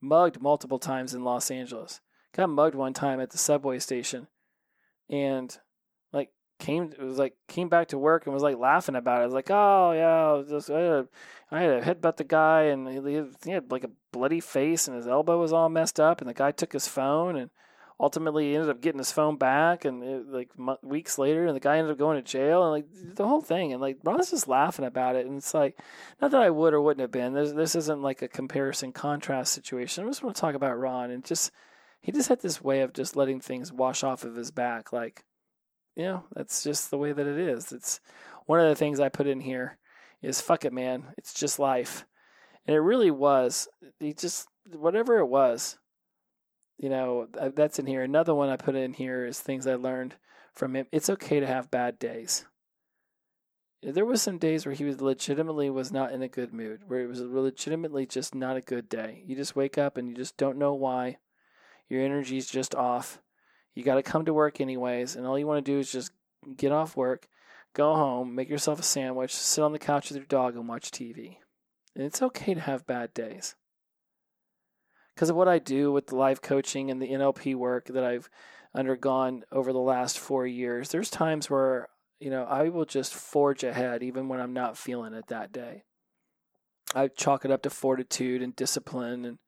Mugged 0.00 0.40
multiple 0.40 0.78
times 0.78 1.14
in 1.14 1.24
Los 1.24 1.50
Angeles. 1.50 2.00
Got 2.32 2.50
mugged 2.50 2.76
one 2.76 2.92
time 2.92 3.20
at 3.20 3.30
the 3.30 3.38
subway 3.38 3.80
station 3.80 4.28
and 5.10 5.58
came 6.58 6.84
it 6.84 7.00
was 7.00 7.18
like 7.18 7.34
came 7.48 7.68
back 7.68 7.88
to 7.88 7.98
work 7.98 8.26
and 8.26 8.34
was 8.34 8.42
like 8.42 8.58
laughing 8.58 8.96
about 8.96 9.20
it. 9.20 9.22
I 9.22 9.26
was 9.26 9.34
like, 9.34 9.50
oh 9.50 9.92
yeah, 9.92 10.42
just, 10.48 10.70
I, 10.70 10.80
had 10.80 11.08
I 11.50 11.60
had 11.60 11.84
to 11.84 11.94
headbutt 11.94 12.16
the 12.16 12.24
guy 12.24 12.62
and 12.64 12.88
he, 12.88 13.22
he 13.44 13.50
had 13.50 13.70
like 13.70 13.84
a 13.84 13.90
bloody 14.12 14.40
face 14.40 14.88
and 14.88 14.96
his 14.96 15.06
elbow 15.06 15.40
was 15.40 15.52
all 15.52 15.68
messed 15.68 16.00
up 16.00 16.20
and 16.20 16.28
the 16.28 16.34
guy 16.34 16.52
took 16.52 16.72
his 16.72 16.88
phone 16.88 17.36
and 17.36 17.50
ultimately 17.98 18.48
he 18.48 18.54
ended 18.54 18.70
up 18.70 18.80
getting 18.80 18.98
his 18.98 19.12
phone 19.12 19.36
back 19.36 19.84
and 19.84 20.02
it, 20.02 20.28
like 20.28 20.50
weeks 20.82 21.18
later 21.18 21.46
and 21.46 21.56
the 21.56 21.60
guy 21.60 21.78
ended 21.78 21.92
up 21.92 21.98
going 21.98 22.16
to 22.16 22.22
jail 22.22 22.62
and 22.62 22.72
like 22.72 23.14
the 23.14 23.26
whole 23.26 23.40
thing 23.40 23.72
and 23.72 23.80
like 23.80 23.98
Ron's 24.04 24.30
just 24.30 24.48
laughing 24.48 24.84
about 24.84 25.16
it 25.16 25.26
and 25.26 25.38
it's 25.38 25.54
like 25.54 25.78
not 26.20 26.30
that 26.30 26.42
I 26.42 26.50
would 26.50 26.74
or 26.74 26.80
wouldn't 26.80 27.00
have 27.00 27.10
been. 27.10 27.32
This 27.32 27.52
this 27.52 27.74
isn't 27.74 28.02
like 28.02 28.22
a 28.22 28.28
comparison 28.28 28.92
contrast 28.92 29.52
situation. 29.52 30.04
I 30.04 30.08
just 30.08 30.22
want 30.22 30.36
to 30.36 30.40
talk 30.40 30.54
about 30.54 30.78
Ron 30.78 31.10
and 31.10 31.24
just 31.24 31.50
he 32.00 32.12
just 32.12 32.28
had 32.28 32.40
this 32.40 32.62
way 32.62 32.80
of 32.80 32.92
just 32.92 33.16
letting 33.16 33.40
things 33.40 33.72
wash 33.72 34.04
off 34.04 34.24
of 34.24 34.36
his 34.36 34.50
back 34.50 34.92
like 34.92 35.24
you 35.96 36.04
know, 36.04 36.24
that's 36.34 36.62
just 36.62 36.90
the 36.90 36.98
way 36.98 37.12
that 37.12 37.26
it 37.26 37.38
is. 37.38 37.72
It's 37.72 38.00
one 38.44 38.60
of 38.60 38.68
the 38.68 38.76
things 38.76 39.00
I 39.00 39.08
put 39.08 39.26
in 39.26 39.40
here 39.40 39.78
is 40.22 40.40
fuck 40.40 40.64
it, 40.64 40.72
man. 40.72 41.04
It's 41.16 41.32
just 41.32 41.58
life. 41.58 42.04
And 42.66 42.76
it 42.76 42.80
really 42.80 43.10
was. 43.10 43.68
He 43.98 44.12
just, 44.12 44.48
whatever 44.72 45.18
it 45.18 45.26
was, 45.26 45.78
you 46.78 46.90
know, 46.90 47.28
that's 47.54 47.78
in 47.78 47.86
here. 47.86 48.02
Another 48.02 48.34
one 48.34 48.48
I 48.48 48.56
put 48.56 48.74
in 48.74 48.92
here 48.92 49.24
is 49.24 49.40
things 49.40 49.66
I 49.66 49.74
learned 49.74 50.14
from 50.52 50.76
him. 50.76 50.86
It's 50.92 51.10
okay 51.10 51.40
to 51.40 51.46
have 51.46 51.70
bad 51.70 51.98
days. 51.98 52.44
There 53.82 54.04
was 54.04 54.20
some 54.20 54.38
days 54.38 54.66
where 54.66 54.74
he 54.74 54.84
was 54.84 55.00
legitimately 55.00 55.70
was 55.70 55.92
not 55.92 56.12
in 56.12 56.22
a 56.22 56.28
good 56.28 56.52
mood, 56.52 56.80
where 56.86 57.00
it 57.00 57.08
was 57.08 57.20
legitimately 57.20 58.06
just 58.06 58.34
not 58.34 58.56
a 58.56 58.62
good 58.62 58.88
day. 58.88 59.22
You 59.26 59.36
just 59.36 59.54
wake 59.54 59.78
up 59.78 59.96
and 59.96 60.08
you 60.08 60.14
just 60.14 60.36
don't 60.36 60.58
know 60.58 60.74
why. 60.74 61.18
Your 61.88 62.02
energy's 62.02 62.48
just 62.48 62.74
off. 62.74 63.20
You 63.76 63.84
got 63.84 63.96
to 63.96 64.02
come 64.02 64.24
to 64.24 64.32
work 64.32 64.60
anyways, 64.60 65.14
and 65.16 65.26
all 65.26 65.38
you 65.38 65.46
want 65.46 65.64
to 65.64 65.72
do 65.72 65.78
is 65.78 65.92
just 65.92 66.10
get 66.56 66.72
off 66.72 66.96
work, 66.96 67.28
go 67.74 67.94
home, 67.94 68.34
make 68.34 68.48
yourself 68.48 68.80
a 68.80 68.82
sandwich, 68.82 69.34
sit 69.34 69.62
on 69.62 69.72
the 69.72 69.78
couch 69.78 70.08
with 70.08 70.16
your 70.16 70.26
dog, 70.26 70.56
and 70.56 70.66
watch 70.66 70.90
TV. 70.90 71.36
And 71.94 72.02
it's 72.02 72.22
okay 72.22 72.54
to 72.54 72.60
have 72.60 72.86
bad 72.86 73.12
days. 73.12 73.54
Because 75.14 75.28
of 75.28 75.36
what 75.36 75.46
I 75.46 75.58
do 75.58 75.92
with 75.92 76.06
the 76.06 76.16
life 76.16 76.40
coaching 76.40 76.90
and 76.90 77.02
the 77.02 77.10
NLP 77.10 77.54
work 77.54 77.88
that 77.88 78.02
I've 78.02 78.30
undergone 78.74 79.44
over 79.52 79.74
the 79.74 79.78
last 79.78 80.18
four 80.18 80.46
years, 80.46 80.88
there's 80.88 81.10
times 81.10 81.50
where, 81.50 81.88
you 82.18 82.30
know, 82.30 82.44
I 82.44 82.70
will 82.70 82.86
just 82.86 83.14
forge 83.14 83.62
ahead 83.62 84.02
even 84.02 84.28
when 84.28 84.40
I'm 84.40 84.54
not 84.54 84.78
feeling 84.78 85.12
it 85.12 85.26
that 85.26 85.52
day. 85.52 85.84
I 86.94 87.08
chalk 87.08 87.44
it 87.44 87.50
up 87.50 87.62
to 87.62 87.70
fortitude 87.70 88.40
and 88.40 88.56
discipline 88.56 89.26
and, 89.26 89.38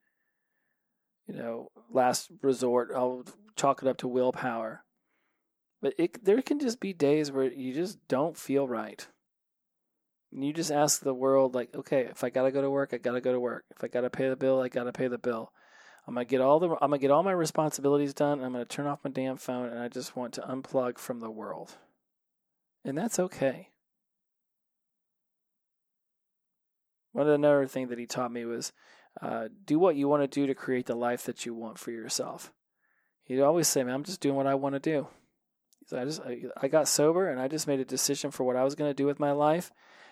you 1.29 1.35
know, 1.35 1.71
last 1.91 2.31
resort, 2.41 2.89
I'll 2.95 3.23
chalk 3.55 3.83
it 3.83 3.87
up 3.87 3.97
to 3.97 4.07
willpower. 4.07 4.83
But 5.81 5.93
it, 5.97 6.25
there 6.25 6.41
can 6.41 6.59
just 6.59 6.79
be 6.79 6.91
days 6.91 7.31
where 7.31 7.45
you 7.51 7.73
just 7.73 7.99
don't 8.07 8.35
feel 8.35 8.67
right. 8.67 9.07
And 10.33 10.43
you 10.43 10.53
just 10.53 10.71
ask 10.71 11.01
the 11.01 11.13
world, 11.13 11.53
like, 11.53 11.73
okay, 11.75 12.01
if 12.01 12.23
I 12.23 12.29
gotta 12.31 12.51
go 12.51 12.61
to 12.61 12.69
work, 12.69 12.93
I 12.93 12.97
gotta 12.97 13.21
go 13.21 13.31
to 13.31 13.39
work. 13.39 13.65
If 13.75 13.83
I 13.83 13.87
gotta 13.87 14.09
pay 14.09 14.27
the 14.27 14.35
bill, 14.35 14.59
I 14.59 14.69
gotta 14.69 14.91
pay 14.91 15.07
the 15.07 15.17
bill. 15.17 15.51
I'm 16.07 16.15
gonna 16.15 16.25
get 16.25 16.41
all 16.41 16.59
the 16.59 16.69
I'm 16.81 16.89
gonna 16.89 16.97
get 16.97 17.11
all 17.11 17.23
my 17.23 17.31
responsibilities 17.31 18.15
done. 18.15 18.43
I'm 18.43 18.51
gonna 18.51 18.65
turn 18.65 18.87
off 18.87 19.03
my 19.03 19.11
damn 19.11 19.37
phone, 19.37 19.69
and 19.69 19.79
I 19.79 19.87
just 19.87 20.15
want 20.15 20.33
to 20.33 20.41
unplug 20.41 20.97
from 20.97 21.19
the 21.19 21.29
world, 21.29 21.75
and 22.83 22.97
that's 22.97 23.19
okay. 23.19 23.69
One 27.11 27.27
another 27.27 27.67
thing 27.67 27.87
that 27.89 27.99
he 27.99 28.05
taught 28.05 28.31
me 28.31 28.45
was 28.45 28.71
uh, 29.21 29.49
do 29.65 29.79
what 29.79 29.95
you 29.95 30.07
want 30.07 30.23
to 30.23 30.27
do 30.27 30.47
to 30.47 30.55
create 30.55 30.85
the 30.85 30.95
life 30.95 31.23
that 31.23 31.45
you 31.45 31.53
want 31.53 31.77
for 31.77 31.91
yourself. 31.91 32.51
He'd 33.23 33.41
always 33.41 33.67
say, 33.67 33.83
"Man, 33.83 33.93
I'm 33.93 34.03
just 34.03 34.21
doing 34.21 34.35
what 34.35 34.47
I 34.47 34.55
want 34.55 34.75
to 34.75 34.79
do." 34.79 35.07
So 35.87 35.99
I 35.99 36.05
just 36.05 36.21
I, 36.21 36.43
I 36.61 36.67
got 36.67 36.87
sober 36.87 37.29
and 37.29 37.39
I 37.39 37.47
just 37.47 37.67
made 37.67 37.79
a 37.79 37.85
decision 37.85 38.31
for 38.31 38.43
what 38.43 38.55
I 38.55 38.63
was 38.63 38.75
going 38.75 38.89
to 38.89 38.95
do 38.95 39.05
with 39.05 39.19
my 39.19 39.31
life, 39.31 39.71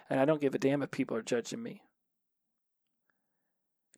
and 0.10 0.20
I 0.20 0.26
don't 0.26 0.42
give 0.42 0.56
a 0.56 0.60
damn 0.60 0.82
if 0.82 0.92
people 0.92 1.16
are 1.18 1.22
judging 1.22 1.62
me. 1.62 1.82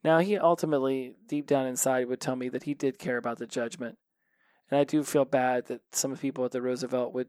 Now, 0.03 0.19
he 0.19 0.37
ultimately, 0.37 1.15
deep 1.27 1.45
down 1.45 1.65
inside, 1.65 2.07
would 2.07 2.21
tell 2.21 2.35
me 2.35 2.49
that 2.49 2.63
he 2.63 2.73
did 2.73 2.99
care 2.99 3.17
about 3.17 3.37
the 3.37 3.45
judgment. 3.45 3.97
And 4.71 4.79
I 4.79 4.83
do 4.83 5.03
feel 5.03 5.25
bad 5.25 5.67
that 5.67 5.81
some 5.91 6.15
people 6.15 6.45
at 6.45 6.51
the 6.51 6.61
Roosevelt 6.61 7.13
would, 7.13 7.27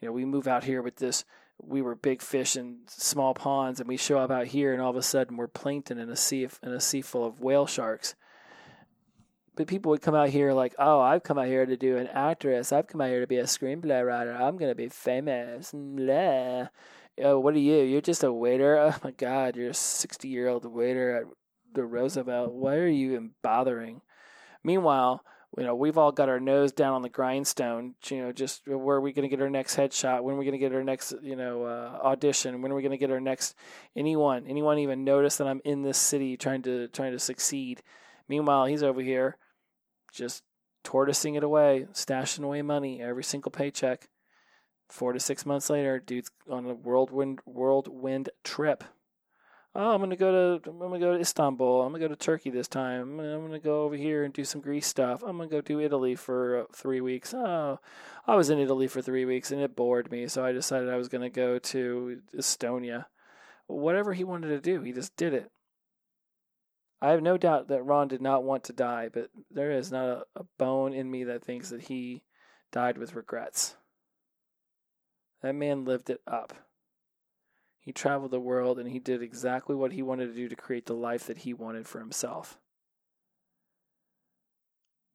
you 0.00 0.06
know, 0.06 0.12
we 0.12 0.24
move 0.24 0.46
out 0.46 0.64
here 0.64 0.82
with 0.82 0.96
this, 0.96 1.24
we 1.58 1.82
were 1.82 1.94
big 1.94 2.22
fish 2.22 2.56
in 2.56 2.80
small 2.86 3.34
ponds, 3.34 3.80
and 3.80 3.88
we 3.88 3.96
show 3.96 4.18
up 4.18 4.30
out 4.30 4.46
here, 4.46 4.72
and 4.72 4.82
all 4.82 4.90
of 4.90 4.96
a 4.96 5.02
sudden 5.02 5.36
we're 5.36 5.48
plankton 5.48 5.98
in 5.98 6.10
a 6.10 6.16
sea, 6.16 6.48
in 6.62 6.72
a 6.72 6.80
sea 6.80 7.02
full 7.02 7.24
of 7.24 7.40
whale 7.40 7.66
sharks. 7.66 8.14
But 9.56 9.68
people 9.68 9.90
would 9.90 10.02
come 10.02 10.14
out 10.14 10.28
here 10.28 10.52
like, 10.52 10.74
oh, 10.78 11.00
I've 11.00 11.22
come 11.22 11.38
out 11.38 11.46
here 11.46 11.64
to 11.64 11.76
do 11.78 11.96
an 11.96 12.08
actress. 12.08 12.72
I've 12.72 12.86
come 12.86 13.00
out 13.00 13.08
here 13.08 13.22
to 13.22 13.26
be 13.26 13.38
a 13.38 13.44
screenplay 13.44 14.06
writer. 14.06 14.32
I'm 14.32 14.58
to 14.58 14.74
be 14.74 14.90
famous. 14.90 15.72
Blah. 15.72 16.68
Oh, 17.22 17.38
what 17.38 17.54
are 17.54 17.58
you? 17.58 17.82
You're 17.82 18.02
just 18.02 18.22
a 18.22 18.32
waiter? 18.32 18.76
Oh 18.78 18.98
my 19.02 19.12
God, 19.12 19.56
you're 19.56 19.70
a 19.70 19.74
60 19.74 20.28
year 20.28 20.48
old 20.48 20.66
waiter 20.66 21.16
at 21.16 21.24
the 21.72 21.86
Roosevelt. 21.86 22.52
Why 22.52 22.76
are 22.76 22.86
you 22.86 23.12
even 23.12 23.30
bothering? 23.42 24.02
Meanwhile, 24.62 25.24
you 25.56 25.64
know, 25.64 25.74
we've 25.74 25.96
all 25.96 26.12
got 26.12 26.28
our 26.28 26.38
nose 26.38 26.72
down 26.72 26.92
on 26.92 27.02
the 27.02 27.08
grindstone. 27.08 27.94
You 28.08 28.22
know, 28.22 28.32
just 28.32 28.66
where 28.66 28.96
are 28.96 29.00
we 29.00 29.12
going 29.12 29.28
to 29.28 29.34
get 29.34 29.42
our 29.42 29.48
next 29.48 29.76
headshot? 29.76 30.22
When 30.22 30.34
are 30.34 30.38
we 30.38 30.44
going 30.44 30.52
to 30.52 30.58
get 30.58 30.74
our 30.74 30.84
next, 30.84 31.14
you 31.22 31.34
know, 31.34 31.64
uh, 31.64 31.98
audition? 32.02 32.60
When 32.60 32.72
are 32.72 32.74
we 32.74 32.82
going 32.82 32.92
to 32.92 32.98
get 32.98 33.10
our 33.10 33.20
next 33.20 33.54
anyone? 33.96 34.46
Anyone 34.46 34.78
even 34.78 35.04
notice 35.04 35.38
that 35.38 35.46
I'm 35.46 35.62
in 35.64 35.82
this 35.82 35.98
city 35.98 36.36
trying 36.36 36.62
to 36.62 36.88
trying 36.88 37.12
to 37.12 37.18
succeed? 37.18 37.82
Meanwhile, 38.28 38.66
he's 38.66 38.82
over 38.82 39.00
here, 39.00 39.38
just 40.12 40.42
tortoising 40.84 41.36
it 41.36 41.44
away, 41.44 41.86
stashing 41.92 42.44
away 42.44 42.60
money 42.60 43.00
every 43.00 43.24
single 43.24 43.50
paycheck. 43.50 44.08
Four 44.90 45.14
to 45.14 45.20
six 45.20 45.46
months 45.46 45.70
later, 45.70 45.98
dude's 45.98 46.30
on 46.50 46.66
a 46.66 46.74
whirlwind 46.74 47.40
whirlwind 47.46 48.28
trip 48.44 48.84
oh, 49.76 49.94
I'm 49.94 50.00
gonna 50.00 50.16
go 50.16 50.58
to 50.58 50.70
I'm 50.70 50.78
gonna 50.78 50.98
go 50.98 51.14
to 51.14 51.20
Istanbul. 51.20 51.82
I'm 51.82 51.92
gonna 51.92 52.04
go 52.04 52.08
to 52.08 52.16
Turkey 52.16 52.50
this 52.50 52.68
time. 52.68 53.20
I'm 53.20 53.46
gonna 53.46 53.58
go 53.58 53.82
over 53.82 53.94
here 53.94 54.24
and 54.24 54.32
do 54.32 54.44
some 54.44 54.60
Greece 54.60 54.86
stuff. 54.86 55.22
I'm 55.22 55.36
gonna 55.36 55.50
go 55.50 55.60
to 55.60 55.80
Italy 55.80 56.14
for 56.14 56.60
uh, 56.60 56.64
three 56.72 57.00
weeks. 57.00 57.34
Oh, 57.34 57.78
I 58.26 58.34
was 58.34 58.50
in 58.50 58.58
Italy 58.58 58.88
for 58.88 59.02
three 59.02 59.24
weeks 59.24 59.50
and 59.50 59.60
it 59.60 59.76
bored 59.76 60.10
me, 60.10 60.26
so 60.28 60.44
I 60.44 60.52
decided 60.52 60.88
I 60.88 60.96
was 60.96 61.08
gonna 61.08 61.30
go 61.30 61.58
to 61.58 62.20
Estonia. 62.34 63.06
Whatever 63.66 64.14
he 64.14 64.24
wanted 64.24 64.48
to 64.48 64.60
do, 64.60 64.80
he 64.80 64.92
just 64.92 65.14
did 65.16 65.34
it. 65.34 65.50
I 67.02 67.10
have 67.10 67.22
no 67.22 67.36
doubt 67.36 67.68
that 67.68 67.84
Ron 67.84 68.08
did 68.08 68.22
not 68.22 68.44
want 68.44 68.64
to 68.64 68.72
die, 68.72 69.10
but 69.12 69.28
there 69.50 69.70
is 69.70 69.92
not 69.92 70.08
a, 70.08 70.22
a 70.36 70.44
bone 70.58 70.94
in 70.94 71.10
me 71.10 71.24
that 71.24 71.44
thinks 71.44 71.68
that 71.68 71.82
he 71.82 72.22
died 72.72 72.96
with 72.96 73.14
regrets. 73.14 73.76
That 75.42 75.54
man 75.54 75.84
lived 75.84 76.08
it 76.08 76.22
up. 76.26 76.54
He 77.86 77.92
traveled 77.92 78.32
the 78.32 78.40
world 78.40 78.80
and 78.80 78.90
he 78.90 78.98
did 78.98 79.22
exactly 79.22 79.76
what 79.76 79.92
he 79.92 80.02
wanted 80.02 80.26
to 80.26 80.34
do 80.34 80.48
to 80.48 80.56
create 80.56 80.86
the 80.86 80.92
life 80.92 81.28
that 81.28 81.38
he 81.38 81.54
wanted 81.54 81.86
for 81.86 82.00
himself. 82.00 82.58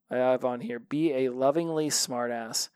I 0.09 0.15
have 0.15 0.45
on 0.45 0.61
here 0.61 0.79
be 0.79 1.11
a 1.11 1.33
lovingly 1.33 1.89
smartass. 1.89 2.69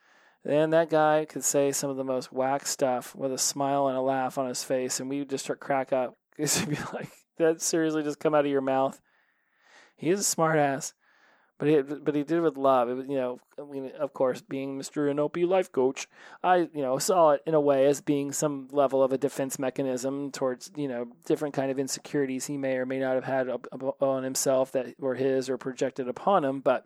Then 0.44 0.72
that 0.72 0.90
guy 0.90 1.24
could 1.24 1.46
say 1.46 1.72
some 1.72 1.90
of 1.90 1.96
the 1.96 2.04
most 2.04 2.34
whack 2.34 2.68
stuff 2.68 3.16
with 3.16 3.32
a 3.32 3.38
smile 3.38 3.88
and 3.88 3.98
a 3.98 4.02
laugh 4.02 4.38
on 4.38 4.50
his 4.50 4.66
face, 4.66 5.00
and 5.00 5.10
we 5.10 5.20
would 5.20 5.30
just 5.30 5.46
start 5.46 5.62
crack 5.62 5.94
up 5.94 6.18
because 6.32 6.58
he'd 6.60 6.70
be 6.70 6.78
like, 6.94 7.10
"That 7.38 7.62
seriously 7.62 8.04
just 8.04 8.20
come 8.20 8.36
out 8.36 8.46
of 8.46 8.52
your 8.52 8.60
mouth." 8.60 9.00
He 9.96 10.10
is 10.10 10.20
a 10.20 10.36
smartass. 10.36 10.92
But 11.58 11.70
he, 11.70 11.82
but 11.82 12.16
he 12.16 12.24
did 12.24 12.40
it 12.40 12.42
with 12.42 12.58
love. 12.58 12.90
It 12.90 12.96
was, 12.96 13.06
you 13.08 13.16
know, 13.16 13.40
I 13.58 13.64
mean, 13.64 13.92
of 13.98 14.14
course, 14.14 14.42
being 14.42 14.78
Mr. 14.78 15.10
NLP 15.10 15.48
life 15.48 15.72
coach, 15.72 16.08
I, 16.44 16.68
you 16.74 16.82
know, 16.82 16.98
saw 16.98 17.32
it 17.32 17.44
in 17.46 17.54
a 17.54 17.62
way 17.62 17.86
as 17.86 18.02
being 18.02 18.34
some 18.34 18.68
level 18.72 19.02
of 19.02 19.14
a 19.14 19.18
defense 19.18 19.58
mechanism 19.58 20.32
towards, 20.32 20.70
you 20.76 20.90
know, 20.90 21.08
different 21.26 21.54
kind 21.54 21.72
of 21.72 21.80
insecurities 21.80 22.48
he 22.48 22.58
may 22.58 22.76
or 22.76 22.86
may 22.86 23.00
not 23.00 23.16
have 23.16 23.24
had 23.24 23.48
on 24.02 24.24
himself 24.24 24.74
that 24.74 25.00
were 25.00 25.16
his 25.16 25.50
or 25.50 25.58
projected 25.58 26.10
upon 26.10 26.44
him. 26.44 26.60
But 26.60 26.86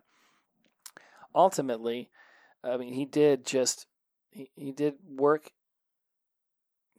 ultimately, 1.34 2.08
I 2.62 2.76
mean, 2.76 2.92
he 2.92 3.06
did 3.06 3.44
just, 3.44 3.86
he, 4.30 4.50
he 4.54 4.70
did 4.70 4.94
work 5.04 5.50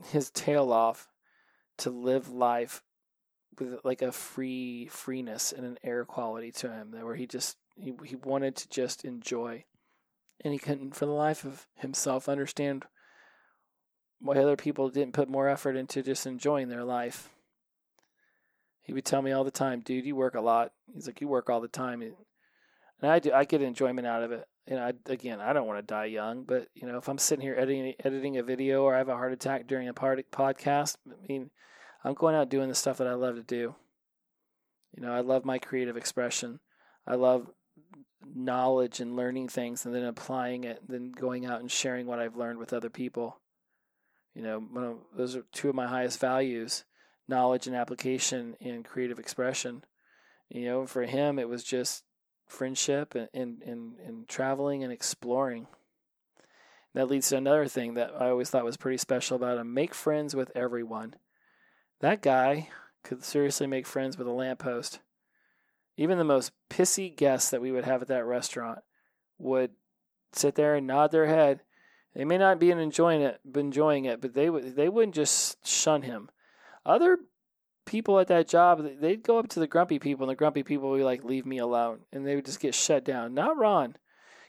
his 0.10 0.30
tail 0.30 0.74
off 0.74 1.08
to 1.78 1.90
live 1.90 2.30
life 2.30 2.84
with 3.58 3.80
like 3.84 4.02
a 4.02 4.12
free 4.12 4.88
freeness 4.88 5.52
and 5.52 5.66
an 5.66 5.78
air 5.84 6.06
quality 6.06 6.52
to 6.52 6.70
him 6.70 6.94
where 7.02 7.16
he 7.16 7.28
just 7.28 7.58
he 7.82 7.94
he 8.06 8.16
wanted 8.16 8.56
to 8.58 8.70
just 8.70 9.04
enjoy, 9.04 9.66
and 10.44 10.54
he 10.54 10.60
couldn't 10.60 10.96
for 10.96 11.06
the 11.06 11.12
life 11.12 11.44
of 11.44 11.68
himself 11.76 12.30
understand 12.30 12.86
why 14.20 14.38
other 14.38 14.56
people 14.56 14.90
didn't 14.90 15.14
put 15.14 15.28
more 15.28 15.50
effort 15.50 15.76
into 15.76 16.04
just 16.04 16.28
enjoying 16.28 16.70
their 16.70 16.84
life. 16.84 17.30
He 18.82 18.94
would 18.94 19.06
tell 19.06 19.22
me 19.22 19.32
all 19.32 19.44
the 19.44 19.52
time, 19.52 19.82
"Dude, 19.82 20.06
you 20.06 20.16
work 20.16 20.36
a 20.36 20.42
lot." 20.42 20.74
He's 20.94 21.08
like, 21.08 21.22
"You 21.22 21.28
work 21.28 21.50
all 21.50 21.62
the 21.62 21.68
time," 21.68 22.02
and 22.02 22.16
I 23.02 23.20
do. 23.20 23.34
I 23.34 23.46
get 23.46 23.62
enjoyment 23.62 24.08
out 24.08 24.24
of 24.24 24.32
it. 24.32 24.48
And 24.68 24.80
I 24.80 24.94
again, 25.08 25.42
I 25.42 25.54
don't 25.54 25.66
want 25.66 25.80
to 25.80 25.94
die 25.94 26.06
young, 26.06 26.44
but 26.44 26.68
you 26.76 26.88
know, 26.88 26.98
if 26.98 27.10
I'm 27.10 27.18
sitting 27.18 27.42
here 27.42 27.56
editing 27.58 27.96
editing 28.04 28.38
a 28.38 28.44
video 28.44 28.84
or 28.84 28.94
I 28.94 29.00
have 29.00 29.10
a 29.10 29.16
heart 29.16 29.34
attack 29.34 29.66
during 29.66 29.88
a 29.88 29.94
part, 29.94 30.24
podcast, 30.32 30.98
I 31.10 31.16
mean, 31.28 31.50
I'm 32.04 32.14
going 32.14 32.36
out 32.36 32.50
doing 32.50 32.70
the 32.70 32.76
stuff 32.76 32.98
that 32.98 33.08
I 33.08 33.14
love 33.14 33.36
to 33.36 33.44
do. 33.44 33.76
You 34.96 35.02
know, 35.02 35.14
I 35.14 35.22
love 35.22 35.46
my 35.46 35.58
creative 35.58 35.98
expression. 35.98 36.60
I 37.08 37.16
love 37.16 37.50
knowledge 38.26 39.00
and 39.00 39.16
learning 39.16 39.48
things 39.50 39.86
and 39.86 39.94
then 39.94 40.04
applying 40.04 40.64
it, 40.64 40.82
then 40.88 41.12
going 41.12 41.46
out 41.46 41.60
and 41.60 41.72
sharing 41.72 42.08
what 42.08 42.20
I've 42.20 42.36
learned 42.36 42.60
with 42.60 42.74
other 42.74 42.90
people. 42.90 43.40
You 44.34 44.44
know, 44.44 45.00
those 45.16 45.36
are 45.36 45.44
two 45.52 45.70
of 45.70 45.76
my 45.76 45.88
highest 45.88 46.20
values 46.20 46.86
knowledge 47.28 47.66
and 47.66 47.76
application 47.76 48.56
and 48.60 48.84
creative 48.84 49.18
expression. 49.18 49.84
You 50.50 50.66
know, 50.66 50.86
for 50.86 51.04
him, 51.04 51.40
it 51.40 51.48
was 51.48 51.64
just 51.64 52.04
friendship 52.46 53.16
and, 53.16 53.30
and, 53.34 53.62
and, 53.64 53.94
and 54.06 54.28
traveling 54.28 54.84
and 54.84 54.92
exploring. 54.92 55.68
That 56.94 57.08
leads 57.08 57.30
to 57.30 57.38
another 57.38 57.68
thing 57.68 57.94
that 57.94 58.12
I 58.20 58.30
always 58.30 58.50
thought 58.50 58.66
was 58.66 58.76
pretty 58.76 58.98
special 58.98 59.38
about 59.38 59.58
him 59.58 59.74
make 59.74 59.94
friends 59.94 60.36
with 60.36 60.52
everyone. 60.56 61.16
That 62.02 62.22
guy 62.22 62.70
could 63.04 63.24
seriously 63.24 63.68
make 63.68 63.88
friends 63.88 64.18
with 64.18 64.28
a 64.28 64.32
lamppost. 64.32 65.00
Even 65.98 66.18
the 66.18 66.24
most 66.24 66.52
pissy 66.70 67.16
guests 67.16 67.50
that 67.52 67.62
we 67.62 67.72
would 67.72 67.86
have 67.86 68.02
at 68.02 68.08
that 68.08 68.26
restaurant 68.26 68.80
would 69.38 69.72
sit 70.34 70.56
there 70.56 70.76
and 70.76 70.88
nod 70.88 71.12
their 71.12 71.28
head. 71.28 71.62
They 72.16 72.26
may 72.26 72.38
not 72.38 72.60
be 72.60 72.72
enjoying 72.72 73.22
it, 73.22 73.40
enjoying 73.56 74.06
it, 74.06 74.22
but 74.22 74.34
they 74.34 74.50
would 74.50 74.76
they 74.76 74.90
wouldn't 74.90 75.16
just 75.16 75.66
shun 75.66 76.02
him. 76.02 76.30
Other 76.86 77.20
people 77.86 78.20
at 78.20 78.28
that 78.28 78.48
job, 78.48 78.86
they'd 79.00 79.24
go 79.24 79.40
up 79.40 79.48
to 79.50 79.60
the 79.60 79.68
grumpy 79.68 80.00
people, 80.00 80.26
and 80.26 80.32
the 80.32 80.36
grumpy 80.36 80.64
people 80.64 80.90
would 80.90 80.98
be 80.98 81.04
like, 81.04 81.24
"Leave 81.24 81.46
me 81.46 81.58
alone," 81.58 82.02
and 82.12 82.26
they 82.26 82.36
would 82.36 82.46
just 82.46 82.60
get 82.60 82.76
shut 82.76 83.06
down. 83.06 83.34
Not 83.34 83.58
Ron. 83.58 83.96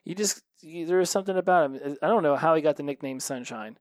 You 0.04 0.14
just 0.14 0.42
there 0.62 0.98
was 0.98 1.10
something 1.10 1.36
about 1.36 1.70
him. 1.70 1.96
I 2.02 2.08
don't 2.08 2.22
know 2.22 2.36
how 2.36 2.54
he 2.54 2.62
got 2.62 2.76
the 2.76 2.82
nickname 2.82 3.20
Sunshine, 3.20 3.78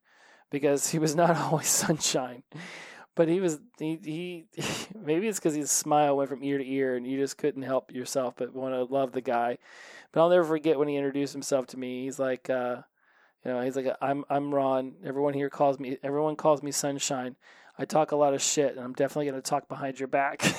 because 0.52 0.90
he 0.90 1.00
was 1.00 1.16
not 1.16 1.36
always 1.38 1.68
sunshine 1.68 2.44
but 3.16 3.28
he 3.28 3.40
was 3.40 3.60
he, 3.80 4.00
he 4.04 4.46
maybe 5.00 5.28
it's 5.28 5.40
because 5.40 5.56
his 5.56 5.72
smile 5.72 6.18
went 6.18 6.30
from 6.30 6.44
ear 6.44 6.58
to 6.58 6.68
ear 6.68 6.96
and 6.96 7.06
you 7.06 7.18
just 7.18 7.38
couldn't 7.38 7.64
help 7.64 7.92
yourself 7.92 8.36
but 8.38 8.54
want 8.54 8.74
to 8.74 8.84
love 8.84 9.12
the 9.12 9.22
guy. 9.22 9.58
But 10.12 10.22
i'll 10.22 10.30
never 10.30 10.44
forget 10.44 10.80
when 10.80 10.88
he 10.88 10.96
introduced 10.96 11.34
himself 11.34 11.68
to 11.68 11.78
me. 11.78 12.04
He's 12.06 12.20
like 12.20 12.50
uh 12.50 12.78
you 13.46 13.52
know 13.52 13.62
he's 13.62 13.76
like 13.76 13.88
i'm 14.02 14.24
i'm 14.30 14.54
ron. 14.54 14.94
Everyone 15.06 15.34
here 15.34 15.50
calls 15.50 15.80
me 15.80 15.98
everyone 16.04 16.36
calls 16.36 16.64
me 16.64 16.72
sunshine. 16.72 17.36
I 17.78 17.86
talk 17.86 18.12
a 18.12 18.18
lot 18.18 18.34
of 18.34 18.42
shit 18.42 18.72
and 18.76 18.80
i'm 18.80 18.94
definitely 18.94 19.32
going 19.32 19.42
to 19.42 19.50
talk 19.50 19.68
behind 19.68 20.00
your 20.00 20.08
back. 20.08 20.44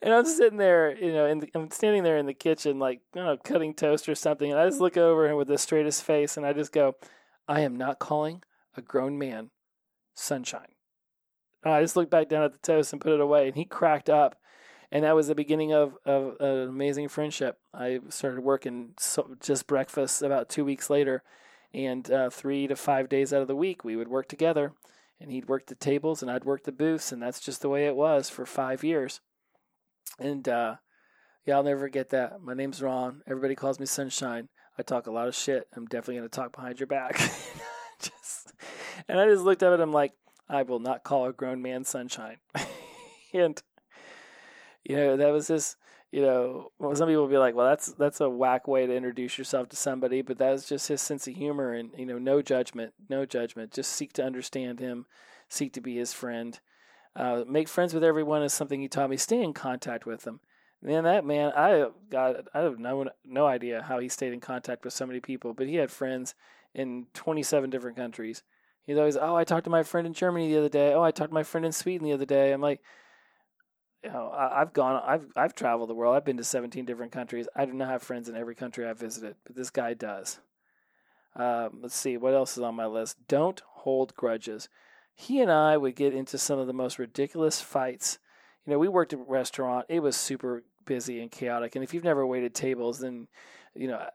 And 0.00 0.14
I'm 0.14 0.26
sitting 0.26 0.58
there, 0.58 0.96
you 0.96 1.12
know, 1.12 1.40
the, 1.40 1.50
I'm 1.54 1.70
standing 1.70 2.02
there 2.02 2.18
in 2.18 2.26
the 2.26 2.34
kitchen, 2.34 2.78
like, 2.78 3.00
you 3.14 3.22
know, 3.22 3.36
cutting 3.36 3.74
toast 3.74 4.08
or 4.08 4.14
something. 4.14 4.50
And 4.50 4.60
I 4.60 4.68
just 4.68 4.80
look 4.80 4.96
over 4.96 5.26
and 5.26 5.36
with 5.36 5.48
the 5.48 5.58
straightest 5.58 6.04
face 6.04 6.36
and 6.36 6.46
I 6.46 6.52
just 6.52 6.72
go, 6.72 6.94
I 7.48 7.60
am 7.60 7.76
not 7.76 7.98
calling 7.98 8.42
a 8.76 8.82
grown 8.82 9.18
man 9.18 9.50
sunshine. 10.14 10.74
And 11.64 11.72
I 11.72 11.82
just 11.82 11.96
looked 11.96 12.10
back 12.10 12.28
down 12.28 12.44
at 12.44 12.52
the 12.52 12.58
toast 12.58 12.92
and 12.92 13.00
put 13.00 13.12
it 13.12 13.20
away, 13.20 13.48
and 13.48 13.56
he 13.56 13.64
cracked 13.64 14.10
up. 14.10 14.36
and 14.90 15.04
that 15.04 15.14
was 15.14 15.28
the 15.28 15.34
beginning 15.34 15.72
of, 15.72 15.96
of 16.04 16.36
an 16.40 16.68
amazing 16.68 17.08
friendship. 17.08 17.58
I 17.74 18.00
started 18.08 18.40
working 18.42 18.94
so, 18.98 19.36
just 19.40 19.66
breakfast 19.66 20.22
about 20.22 20.48
two 20.48 20.64
weeks 20.64 20.88
later, 20.88 21.22
and 21.74 22.10
uh, 22.10 22.30
three 22.30 22.66
to 22.66 22.76
five 22.76 23.08
days 23.08 23.32
out 23.32 23.42
of 23.42 23.48
the 23.48 23.56
week 23.56 23.84
we 23.84 23.96
would 23.96 24.08
work 24.08 24.28
together, 24.28 24.72
and 25.20 25.30
he'd 25.30 25.48
work 25.48 25.66
the 25.66 25.74
tables 25.74 26.22
and 26.22 26.30
I'd 26.30 26.44
work 26.44 26.64
the 26.64 26.72
booths, 26.72 27.12
and 27.12 27.22
that's 27.22 27.40
just 27.40 27.60
the 27.60 27.68
way 27.68 27.86
it 27.86 27.96
was 27.96 28.30
for 28.30 28.46
five 28.46 28.82
years. 28.82 29.20
And 30.18 30.48
uh, 30.48 30.76
yeah, 31.44 31.56
I'll 31.56 31.62
never 31.62 31.80
forget 31.80 32.10
that. 32.10 32.40
My 32.40 32.54
name's 32.54 32.82
Ron. 32.82 33.22
Everybody 33.26 33.54
calls 33.54 33.78
me 33.78 33.86
Sunshine. 33.86 34.48
I 34.78 34.82
talk 34.82 35.06
a 35.06 35.10
lot 35.10 35.28
of 35.28 35.34
shit. 35.34 35.66
I'm 35.74 35.86
definitely 35.86 36.16
going 36.16 36.28
to 36.28 36.36
talk 36.36 36.54
behind 36.54 36.78
your 36.78 36.86
back. 36.86 37.16
just, 38.00 38.52
and 39.08 39.18
I 39.18 39.26
just 39.26 39.42
looked 39.42 39.62
at 39.62 39.72
it. 39.72 39.80
I'm 39.80 39.92
like, 39.92 40.12
I 40.48 40.62
will 40.62 40.78
not 40.78 41.04
call 41.04 41.26
a 41.26 41.32
grown 41.32 41.60
man 41.62 41.84
Sunshine. 41.84 42.36
and 43.34 43.60
you 44.84 44.96
know 44.96 45.16
that 45.16 45.32
was 45.32 45.46
just 45.46 45.76
you 46.10 46.22
know 46.22 46.72
well, 46.78 46.94
some 46.94 47.08
people 47.08 47.22
will 47.22 47.30
be 47.30 47.36
like 47.36 47.54
well 47.54 47.68
that's 47.68 47.92
that's 47.92 48.20
a 48.20 48.28
whack 48.28 48.66
way 48.66 48.86
to 48.86 48.96
introduce 48.96 49.36
yourself 49.36 49.68
to 49.68 49.76
somebody 49.76 50.22
but 50.22 50.38
that 50.38 50.50
was 50.50 50.64
just 50.66 50.88
his 50.88 51.02
sense 51.02 51.28
of 51.28 51.34
humor 51.34 51.72
and 51.72 51.90
you 51.96 52.06
know 52.06 52.18
no 52.18 52.40
judgment 52.40 52.94
no 53.08 53.26
judgment 53.26 53.72
just 53.72 53.92
seek 53.92 54.12
to 54.14 54.24
understand 54.24 54.80
him 54.80 55.06
seek 55.48 55.72
to 55.74 55.80
be 55.80 55.96
his 55.96 56.12
friend 56.12 56.60
uh, 57.16 57.42
make 57.46 57.68
friends 57.68 57.92
with 57.92 58.04
everyone 58.04 58.42
is 58.42 58.52
something 58.52 58.80
he 58.80 58.88
taught 58.88 59.10
me 59.10 59.16
stay 59.16 59.42
in 59.42 59.52
contact 59.52 60.06
with 60.06 60.22
them 60.22 60.40
man 60.82 61.04
that 61.04 61.24
man 61.24 61.52
i 61.56 61.86
got 62.10 62.36
i 62.54 62.60
have 62.60 62.78
no 62.78 63.08
no 63.24 63.46
idea 63.46 63.82
how 63.82 63.98
he 63.98 64.08
stayed 64.08 64.32
in 64.32 64.40
contact 64.40 64.84
with 64.84 64.92
so 64.92 65.06
many 65.06 65.20
people 65.20 65.52
but 65.52 65.66
he 65.66 65.76
had 65.76 65.90
friends 65.90 66.34
in 66.74 67.06
27 67.14 67.70
different 67.70 67.96
countries 67.96 68.42
he's 68.86 68.96
always 68.96 69.16
oh 69.16 69.34
i 69.34 69.44
talked 69.44 69.64
to 69.64 69.70
my 69.70 69.82
friend 69.82 70.06
in 70.06 70.12
germany 70.12 70.48
the 70.48 70.58
other 70.58 70.68
day 70.68 70.92
oh 70.92 71.02
i 71.02 71.10
talked 71.10 71.30
to 71.30 71.34
my 71.34 71.42
friend 71.42 71.66
in 71.66 71.72
sweden 71.72 72.06
the 72.06 72.12
other 72.12 72.26
day 72.26 72.52
i'm 72.52 72.60
like 72.60 72.80
you 74.02 74.10
know, 74.10 74.30
I, 74.32 74.60
have 74.60 74.72
gone, 74.72 75.02
I've, 75.04 75.26
I've 75.34 75.54
traveled 75.54 75.88
the 75.88 75.94
world. 75.94 76.14
I've 76.14 76.24
been 76.24 76.36
to 76.36 76.44
17 76.44 76.84
different 76.84 77.12
countries. 77.12 77.48
I 77.56 77.64
do 77.64 77.72
not 77.72 77.88
have 77.88 78.02
friends 78.02 78.28
in 78.28 78.36
every 78.36 78.54
country 78.54 78.86
I've 78.86 78.98
visited, 78.98 79.36
but 79.44 79.56
this 79.56 79.70
guy 79.70 79.94
does. 79.94 80.38
Um, 81.34 81.80
let's 81.82 81.96
see, 81.96 82.16
what 82.16 82.34
else 82.34 82.56
is 82.56 82.62
on 82.62 82.74
my 82.74 82.86
list? 82.86 83.16
Don't 83.26 83.60
hold 83.66 84.14
grudges. 84.14 84.68
He 85.14 85.40
and 85.40 85.50
I 85.50 85.76
would 85.76 85.96
get 85.96 86.14
into 86.14 86.38
some 86.38 86.58
of 86.58 86.66
the 86.66 86.72
most 86.72 86.98
ridiculous 86.98 87.60
fights. 87.60 88.18
You 88.68 88.74
know, 88.74 88.80
we 88.80 88.88
worked 88.88 89.14
at 89.14 89.20
a 89.20 89.22
restaurant. 89.22 89.86
It 89.88 90.00
was 90.00 90.14
super 90.14 90.62
busy 90.84 91.22
and 91.22 91.30
chaotic. 91.30 91.74
And 91.74 91.82
if 91.82 91.94
you've 91.94 92.04
never 92.04 92.26
waited 92.26 92.54
tables, 92.54 92.98
then, 92.98 93.26
you 93.74 93.88
know, 93.88 94.06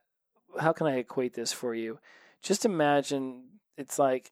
how 0.59 0.73
can 0.73 0.85
I 0.85 0.97
equate 0.97 1.33
this 1.33 1.51
for 1.51 1.73
you? 1.73 1.97
Just 2.43 2.63
imagine 2.63 3.45
it's 3.79 3.97
like 3.97 4.31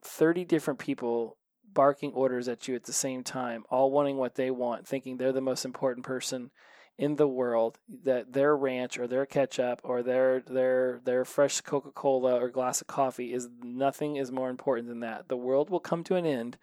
30 0.00 0.46
different 0.46 0.78
people 0.78 1.36
barking 1.70 2.12
orders 2.12 2.48
at 2.48 2.66
you 2.66 2.76
at 2.76 2.84
the 2.84 2.94
same 2.94 3.22
time, 3.22 3.64
all 3.68 3.90
wanting 3.90 4.16
what 4.16 4.36
they 4.36 4.50
want, 4.50 4.86
thinking 4.86 5.18
they're 5.18 5.32
the 5.32 5.42
most 5.42 5.66
important 5.66 6.06
person 6.06 6.50
in 6.96 7.16
the 7.16 7.28
world, 7.28 7.78
that 8.04 8.32
their 8.32 8.56
ranch 8.56 8.98
or 8.98 9.06
their 9.06 9.26
ketchup 9.26 9.82
or 9.84 10.02
their 10.02 10.40
their 10.40 11.00
their 11.04 11.26
fresh 11.26 11.60
Coca-Cola 11.60 12.40
or 12.40 12.48
glass 12.48 12.80
of 12.80 12.86
coffee 12.86 13.34
is 13.34 13.50
nothing 13.62 14.16
is 14.16 14.32
more 14.32 14.48
important 14.48 14.88
than 14.88 15.00
that. 15.00 15.28
The 15.28 15.36
world 15.36 15.68
will 15.68 15.78
come 15.78 16.02
to 16.04 16.14
an 16.14 16.24
end 16.24 16.56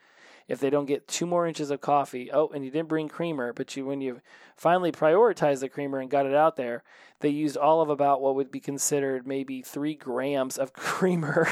if 0.48 0.60
they 0.60 0.70
don't 0.70 0.86
get 0.86 1.08
two 1.08 1.26
more 1.26 1.48
inches 1.48 1.72
of 1.72 1.82
coffee. 1.82 2.32
Oh, 2.32 2.50
and 2.50 2.64
you 2.64 2.72
didn't 2.72 2.90
bring 2.90 3.10
creamer, 3.10 3.54
but 3.54 3.76
you 3.76 3.86
when 3.86 4.02
you 4.02 4.22
finally 4.56 4.92
prioritized 4.92 5.60
the 5.62 5.70
creamer 5.70 6.00
and 6.00 6.10
got 6.10 6.26
it 6.26 6.36
out 6.36 6.56
there, 6.56 6.84
they 7.20 7.30
used 7.30 7.58
all 7.58 7.82
of 7.82 7.90
about 7.90 8.22
what 8.22 8.36
would 8.36 8.52
be 8.52 8.60
considered 8.60 9.28
maybe 9.28 9.62
three 9.62 9.96
grams 9.96 10.58
of 10.58 10.74
creamer 10.74 11.48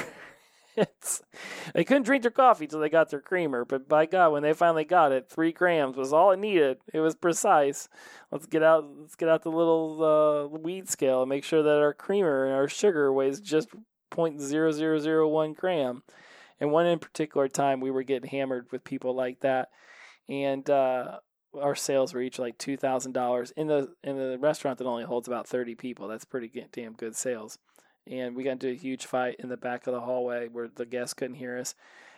it's, 0.75 1.21
they 1.73 1.83
couldn't 1.83 2.03
drink 2.03 2.23
their 2.23 2.31
coffee 2.31 2.67
till 2.67 2.79
they 2.79 2.89
got 2.89 3.09
their 3.09 3.21
creamer, 3.21 3.65
but 3.65 3.87
by 3.87 4.05
God, 4.05 4.31
when 4.31 4.43
they 4.43 4.53
finally 4.53 4.83
got 4.83 5.11
it, 5.11 5.29
three 5.29 5.51
grams 5.51 5.95
was 5.95 6.13
all 6.13 6.31
it 6.31 6.39
needed. 6.39 6.77
It 6.93 6.99
was 6.99 7.15
precise. 7.15 7.89
Let's 8.31 8.45
get 8.45 8.63
out. 8.63 8.85
Let's 8.99 9.15
get 9.15 9.29
out 9.29 9.43
the 9.43 9.51
little 9.51 10.03
uh, 10.03 10.57
weed 10.57 10.89
scale 10.89 11.21
and 11.21 11.29
make 11.29 11.43
sure 11.43 11.63
that 11.63 11.79
our 11.79 11.93
creamer 11.93 12.45
and 12.45 12.55
our 12.55 12.67
sugar 12.67 13.11
weighs 13.13 13.39
just 13.39 13.69
point 14.09 14.41
zero 14.41 14.71
zero 14.71 14.99
zero 14.99 15.27
one 15.27 15.53
gram. 15.53 16.03
And 16.63 16.71
one 16.71 16.85
in 16.85 16.97
particular 16.97 17.49
time, 17.49 17.81
we 17.81 17.91
were 17.91 18.03
getting 18.03 18.29
hammered 18.29 18.71
with 18.71 18.85
people 18.85 19.13
like 19.13 19.41
that, 19.41 19.67
and 20.29 20.67
uh, 20.69 21.19
our 21.61 21.75
sales 21.75 22.13
were 22.13 22.21
each 22.21 22.39
like 22.39 22.57
two 22.57 22.77
thousand 22.77 23.11
dollars 23.11 23.51
in 23.57 23.67
the 23.67 23.93
in 24.01 24.15
the 24.15 24.37
restaurant 24.39 24.77
that 24.77 24.87
only 24.87 25.03
holds 25.03 25.27
about 25.27 25.45
thirty 25.45 25.75
people. 25.75 26.07
That's 26.07 26.23
pretty 26.23 26.49
damn 26.71 26.93
good 26.93 27.17
sales 27.17 27.59
and 28.09 28.35
we 28.35 28.43
got 28.43 28.51
into 28.51 28.69
a 28.69 28.75
huge 28.75 29.05
fight 29.05 29.37
in 29.39 29.49
the 29.49 29.57
back 29.57 29.87
of 29.87 29.93
the 29.93 30.01
hallway 30.01 30.47
where 30.47 30.67
the 30.73 30.85
guests 30.85 31.13
couldn't 31.13 31.35
hear 31.35 31.57
us. 31.57 31.75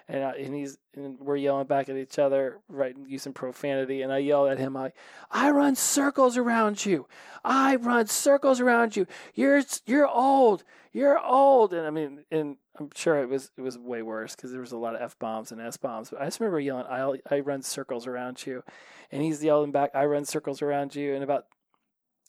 And, 0.08 0.24
I, 0.24 0.32
and 0.34 0.54
he's 0.54 0.78
and 0.95 1.19
we're 1.19 1.36
yelling 1.36 1.65
back 1.65 1.89
at 1.89 1.95
each 1.95 2.19
other, 2.19 2.60
right, 2.69 2.95
using 3.08 3.34
profanity. 3.34 4.04
And 4.04 4.13
I 4.13 4.19
yell 4.19 4.48
at 4.48 4.60
him, 4.60 4.78
I, 4.78 4.93
I 5.32 5.50
run 5.50 5.76
circles 5.76 6.38
around 6.38 6.86
you. 6.86 7.08
I 7.43 7.76
run 7.78 8.06
circles 8.06 8.60
around 8.62 8.95
you. 8.95 9.08
You're 9.34 9.63
you're 9.88 10.08
old. 10.08 10.63
You're 10.93 11.19
old. 11.19 11.74
And 11.74 11.88
I 11.88 11.89
mean, 11.89 12.24
and 12.30 12.58
I'm 12.78 12.89
sure 12.93 13.21
it 13.24 13.30
was 13.30 13.50
it 13.58 13.62
was 13.62 13.80
way 13.80 14.04
worse 14.04 14.36
because 14.36 14.52
there 14.52 14.62
was 14.62 14.74
a 14.74 14.78
lot 14.78 14.95
of 14.95 15.02
f 15.02 15.17
bombs 15.17 15.52
and 15.52 15.60
s 15.60 15.76
bombs. 15.76 16.12
But 16.12 16.21
I 16.21 16.26
just 16.26 16.39
remember 16.39 16.60
yelling, 16.60 16.86
I 16.86 17.36
I 17.36 17.39
run 17.39 17.63
circles 17.63 18.06
around 18.06 18.45
you, 18.45 18.63
and 19.12 19.24
he's 19.24 19.43
yelling 19.43 19.71
back, 19.71 19.89
I 19.95 20.06
run 20.06 20.26
circles 20.26 20.62
around 20.62 20.93
you. 20.93 21.15
And 21.15 21.24
about 21.24 21.45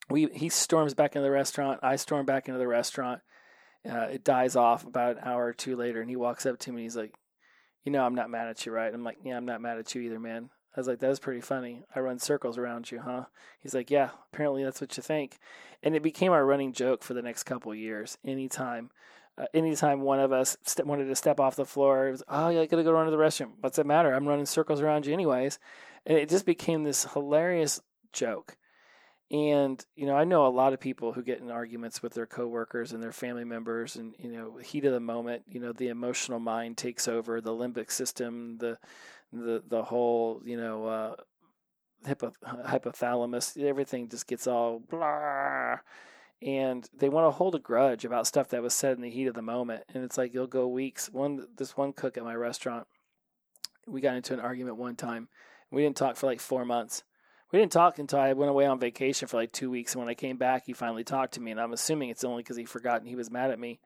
we 0.09 0.29
he 0.33 0.49
storms 0.49 0.95
back 0.95 1.15
into 1.15 1.25
the 1.25 1.31
restaurant. 1.31 1.81
I 1.83 1.97
storm 1.97 2.25
back 2.25 2.49
into 2.49 2.59
the 2.59 2.69
restaurant 2.69 3.21
uh, 3.89 4.09
it 4.13 4.25
dies 4.25 4.57
off 4.57 4.87
about 4.87 5.17
an 5.17 5.23
hour 5.25 5.47
or 5.47 5.53
two 5.53 5.77
later, 5.77 6.01
and 6.01 6.11
he 6.11 6.17
walks 6.17 6.47
up 6.47 6.59
to 6.61 6.71
me 6.71 6.77
and 6.77 6.83
he's 6.85 6.97
like, 6.97 7.15
"You 7.85 7.93
know, 7.93 8.05
I'm 8.05 8.15
not 8.15 8.31
mad 8.31 8.49
at 8.49 8.65
you, 8.67 8.73
right?" 8.73 8.93
I'm 8.93 9.05
like, 9.05 9.19
"Yeah, 9.25 9.37
I'm 9.37 9.47
not 9.47 9.61
mad 9.61 9.79
at 9.79 9.95
you 9.95 10.03
either, 10.03 10.19
man." 10.21 10.51
I 10.77 10.81
was 10.81 10.89
like, 10.89 10.99
"That 11.01 11.09
was 11.09 11.21
pretty 11.21 11.41
funny. 11.41 11.83
I 11.95 12.01
run 12.01 12.19
circles 12.19 12.59
around 12.59 12.91
you, 12.91 13.01
huh?" 13.01 13.27
He's 13.61 13.75
like, 13.75 13.91
"Yeah, 13.91 14.11
apparently 14.33 14.65
that's 14.65 14.81
what 14.81 14.97
you 14.97 15.03
think," 15.03 15.39
and 15.83 15.95
it 15.95 16.03
became 16.03 16.33
our 16.33 16.45
running 16.45 16.73
joke 16.73 17.03
for 17.03 17.15
the 17.15 17.23
next 17.23 17.45
couple 17.45 17.75
years. 17.75 18.19
Anytime, 18.25 18.91
uh, 19.39 19.47
anytime 19.55 20.01
one 20.03 20.21
of 20.21 20.33
us 20.33 20.57
st- 20.65 20.87
wanted 20.87 21.07
to 21.07 21.17
step 21.17 21.41
off 21.41 21.57
the 21.57 21.65
floor, 21.65 22.09
it 22.09 22.13
was, 22.13 22.23
"Oh, 22.29 22.49
yeah, 22.49 22.61
I 22.63 22.67
gotta 22.67 22.85
go 22.85 22.93
run 22.93 23.07
to 23.07 23.11
the 23.11 23.17
restroom." 23.17 23.53
What's 23.61 23.77
that 23.77 23.87
matter? 23.87 24.13
I'm 24.13 24.29
running 24.29 24.47
circles 24.47 24.81
around 24.81 25.07
you 25.07 25.13
anyways, 25.13 25.59
and 26.07 26.19
it 26.19 26.29
just 26.29 26.47
became 26.47 26.85
this 26.85 27.05
hilarious 27.13 27.81
joke. 28.13 28.57
And 29.31 29.85
you 29.97 30.07
know, 30.07 30.15
I 30.15 30.25
know 30.25 30.47
a 30.47 30.49
lot 30.49 30.73
of 30.73 30.79
people 30.79 31.13
who 31.13 31.23
get 31.23 31.41
in 31.41 31.51
arguments 31.51 32.01
with 32.01 32.15
their 32.15 32.27
coworkers 32.27 32.93
and 32.93 33.03
their 33.03 33.13
family 33.13 33.45
members, 33.45 33.97
and 33.97 34.15
you 34.19 34.31
know, 34.31 34.57
heat 34.59 34.85
of 34.85 34.93
the 34.93 35.01
moment, 35.01 35.43
you 35.49 35.59
know, 35.59 35.73
the 35.73 35.89
emotional 35.89 36.39
mind 36.39 36.77
takes 36.77 37.09
over, 37.09 37.41
the 37.41 37.51
limbic 37.51 37.91
system, 37.91 38.59
the 38.59 38.79
the 39.33 39.65
the 39.67 39.83
whole, 39.83 40.41
you 40.45 40.57
know, 40.57 40.87
uh, 40.87 41.17
hypo, 42.07 42.33
hypothalamus, 42.45 43.61
everything 43.61 44.09
just 44.09 44.29
gets 44.29 44.47
all 44.47 44.79
blah, 44.79 45.79
and 46.41 46.89
they 46.97 47.09
want 47.09 47.27
to 47.27 47.37
hold 47.37 47.57
a 47.57 47.59
grudge 47.59 48.05
about 48.05 48.29
stuff 48.29 48.51
that 48.51 48.63
was 48.63 48.75
said 48.75 48.95
in 48.97 49.03
the 49.03 49.11
heat 49.11 49.27
of 49.27 49.35
the 49.35 49.43
moment, 49.43 49.83
and 49.93 50.05
it's 50.05 50.17
like 50.17 50.35
you'll 50.35 50.47
go 50.47 50.69
weeks. 50.69 51.11
One 51.11 51.49
this 51.57 51.77
one 51.77 51.93
cook 51.93 52.17
at 52.17 52.23
my 52.23 52.35
restaurant, 52.37 52.87
we 53.89 54.01
got 54.01 54.15
into 54.15 54.35
an 54.35 54.41
argument 54.41 54.77
one 54.77 54.95
time. 54.95 55.29
We 55.73 55.83
didn't 55.83 55.97
talk 55.97 56.15
for 56.15 56.27
like 56.27 56.39
four 56.39 56.65
months 56.65 57.03
we 57.57 57.63
didn't 57.63 57.73
talk 57.73 57.99
until 57.99 58.19
I 58.19 58.35
went 58.35 58.51
away 58.51 58.67
on 58.67 58.79
vacation 58.79 59.29
for 59.29 59.39
like 59.39 59.51
two 59.51 59.71
weeks. 59.71 59.95
And 59.95 60.01
when 60.01 60.11
I 60.11 60.15
came 60.15 60.37
back, 60.37 60.67
he 60.67 60.75
finally 60.75 61.05
talked 61.05 61.33
to 61.35 61.41
me. 61.41 61.53
And 61.53 61.59
I'm 61.59 61.73
assuming 61.73 62.11
it's 62.11 62.23
only 62.23 62.43
because 62.43 62.59
he 62.59 62.67
forgot 62.67 63.01
and 63.01 63.09
he 63.09 63.17
was 63.17 63.31
mad 63.31 63.51
at 63.51 63.59
me. 63.59 63.81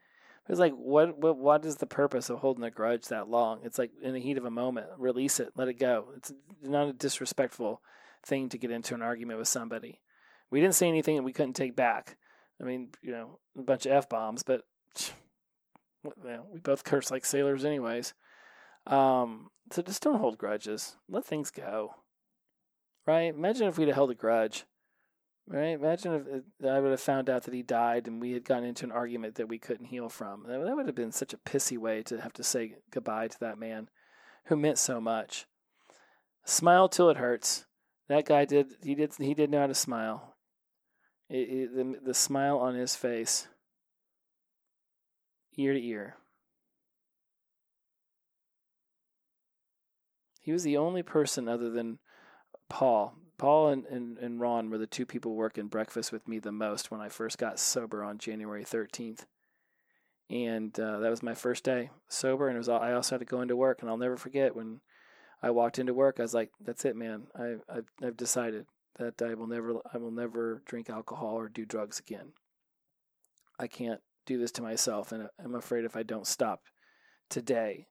It 0.48 0.50
was 0.50 0.58
like, 0.58 0.72
what, 0.72 1.16
what, 1.16 1.36
what 1.36 1.64
is 1.64 1.76
the 1.76 1.86
purpose 1.86 2.30
of 2.30 2.40
holding 2.40 2.64
a 2.64 2.70
grudge 2.72 3.06
that 3.06 3.28
long? 3.28 3.60
It's 3.62 3.78
like 3.78 3.92
in 4.02 4.12
the 4.12 4.18
heat 4.18 4.38
of 4.38 4.44
a 4.44 4.50
moment, 4.50 4.88
release 4.98 5.38
it, 5.38 5.52
let 5.54 5.68
it 5.68 5.74
go. 5.74 6.08
It's 6.16 6.32
not 6.64 6.88
a 6.88 6.92
disrespectful 6.92 7.80
thing 8.26 8.48
to 8.48 8.58
get 8.58 8.72
into 8.72 8.96
an 8.96 9.02
argument 9.02 9.38
with 9.38 9.46
somebody. 9.46 10.00
We 10.50 10.60
didn't 10.60 10.74
say 10.74 10.88
anything 10.88 11.14
that 11.14 11.22
we 11.22 11.32
couldn't 11.32 11.52
take 11.52 11.76
back. 11.76 12.16
I 12.60 12.64
mean, 12.64 12.88
you 13.02 13.12
know, 13.12 13.38
a 13.56 13.62
bunch 13.62 13.86
of 13.86 13.92
f 13.92 14.08
bombs, 14.08 14.42
but 14.42 14.64
well, 16.02 16.48
we 16.52 16.58
both 16.58 16.82
curse 16.82 17.12
like 17.12 17.24
sailors, 17.24 17.64
anyways. 17.64 18.14
Um, 18.88 19.50
so 19.70 19.80
just 19.80 20.02
don't 20.02 20.18
hold 20.18 20.38
grudges. 20.38 20.96
Let 21.08 21.24
things 21.24 21.52
go 21.52 21.94
right? 23.10 23.34
Imagine 23.34 23.66
if 23.66 23.76
we'd 23.76 23.88
have 23.88 23.96
held 23.96 24.10
a 24.10 24.14
grudge, 24.14 24.64
right? 25.48 25.74
Imagine 25.74 26.44
if 26.60 26.66
I 26.66 26.78
would 26.78 26.92
have 26.92 27.00
found 27.00 27.28
out 27.28 27.42
that 27.42 27.54
he 27.54 27.62
died 27.62 28.06
and 28.06 28.20
we 28.20 28.32
had 28.32 28.44
gotten 28.44 28.64
into 28.64 28.84
an 28.84 28.92
argument 28.92 29.34
that 29.34 29.48
we 29.48 29.58
couldn't 29.58 29.86
heal 29.86 30.08
from. 30.08 30.44
That 30.46 30.60
would 30.60 30.86
have 30.86 30.94
been 30.94 31.12
such 31.12 31.34
a 31.34 31.38
pissy 31.38 31.76
way 31.76 32.02
to 32.04 32.20
have 32.20 32.32
to 32.34 32.44
say 32.44 32.76
goodbye 32.90 33.28
to 33.28 33.40
that 33.40 33.58
man 33.58 33.88
who 34.46 34.56
meant 34.56 34.78
so 34.78 35.00
much. 35.00 35.46
Smile 36.44 36.88
till 36.88 37.10
it 37.10 37.16
hurts. 37.16 37.66
That 38.08 38.26
guy 38.26 38.44
did. 38.44 38.74
He 38.82 38.94
did. 38.94 39.12
He 39.18 39.34
did 39.34 39.50
know 39.50 39.60
how 39.60 39.66
to 39.66 39.74
smile. 39.74 40.36
It, 41.28 41.48
it, 41.48 41.76
the 41.76 42.00
the 42.06 42.14
smile 42.14 42.58
on 42.58 42.74
his 42.74 42.96
face, 42.96 43.46
ear 45.56 45.74
to 45.74 45.84
ear. 45.84 46.16
He 50.40 50.50
was 50.50 50.64
the 50.64 50.78
only 50.78 51.02
person 51.02 51.46
other 51.46 51.70
than 51.70 51.98
Paul. 52.70 53.14
Paul 53.36 53.68
and, 53.68 53.84
and, 53.86 54.16
and 54.18 54.40
Ron 54.40 54.70
were 54.70 54.78
the 54.78 54.86
two 54.86 55.04
people 55.04 55.34
working 55.34 55.66
breakfast 55.66 56.12
with 56.12 56.26
me 56.26 56.38
the 56.38 56.52
most 56.52 56.90
when 56.90 57.00
I 57.00 57.10
first 57.10 57.36
got 57.36 57.58
sober 57.58 58.02
on 58.02 58.16
January 58.16 58.64
13th. 58.64 59.26
And 60.30 60.78
uh, 60.80 61.00
that 61.00 61.10
was 61.10 61.22
my 61.22 61.34
first 61.34 61.64
day 61.64 61.90
sober, 62.08 62.48
and 62.48 62.56
it 62.56 62.58
was 62.58 62.68
all, 62.68 62.80
I 62.80 62.92
also 62.92 63.16
had 63.16 63.20
to 63.20 63.24
go 63.26 63.42
into 63.42 63.56
work, 63.56 63.82
and 63.82 63.90
I'll 63.90 63.96
never 63.98 64.16
forget 64.16 64.54
when 64.56 64.80
I 65.42 65.50
walked 65.50 65.78
into 65.78 65.92
work. 65.92 66.16
I 66.18 66.22
was 66.22 66.34
like, 66.34 66.50
"That's 66.60 66.84
it, 66.84 66.94
man. 66.94 67.24
I, 67.34 67.56
I've, 67.68 67.88
I've 68.02 68.16
decided. 68.16 68.66
that 68.98 69.22
I 69.22 69.34
will 69.34 69.46
never 69.46 69.74
I 69.92 69.98
will 69.98 70.10
never 70.10 70.62
drink 70.66 70.90
alcohol 70.90 71.34
or 71.38 71.48
do 71.48 71.64
drugs 71.64 71.98
again. 71.98 72.32
I 73.58 73.66
can't 73.66 74.00
do 74.26 74.38
this 74.38 74.52
to 74.52 74.62
myself 74.62 75.12
and 75.12 75.28
I'm 75.42 75.54
afraid 75.54 75.84
if 75.84 75.96
I 75.96 76.02
don't 76.02 76.26
stop 76.26 76.62
today 77.28 77.86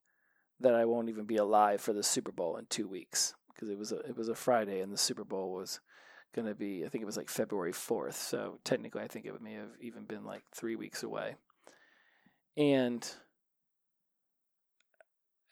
that 0.59 0.75
I 0.75 0.85
won't 0.85 1.09
even 1.09 1.25
be 1.25 1.37
alive 1.37 1.81
for 1.81 1.93
the 1.93 2.03
Super 2.03 2.31
Bowl 2.31 2.57
in 2.57 2.65
2 2.67 2.87
weeks 2.87 3.33
because 3.59 3.69
it 3.69 3.77
was 3.77 3.91
a 3.91 3.99
it 3.99 4.17
was 4.17 4.29
a 4.29 4.35
Friday 4.35 4.79
and 4.79 4.91
the 4.91 4.97
Super 4.97 5.23
Bowl 5.23 5.51
was 5.51 5.79
going 6.33 6.47
to 6.47 6.55
be 6.55 6.85
I 6.85 6.89
think 6.89 7.01
it 7.01 7.05
was 7.05 7.17
like 7.17 7.29
February 7.29 7.73
4th. 7.73 8.13
So 8.13 8.59
technically 8.63 9.01
I 9.01 9.07
think 9.07 9.25
it 9.25 9.41
may 9.41 9.53
have 9.53 9.71
even 9.81 10.05
been 10.05 10.23
like 10.23 10.43
3 10.55 10.75
weeks 10.75 11.03
away. 11.03 11.35
And 12.57 13.09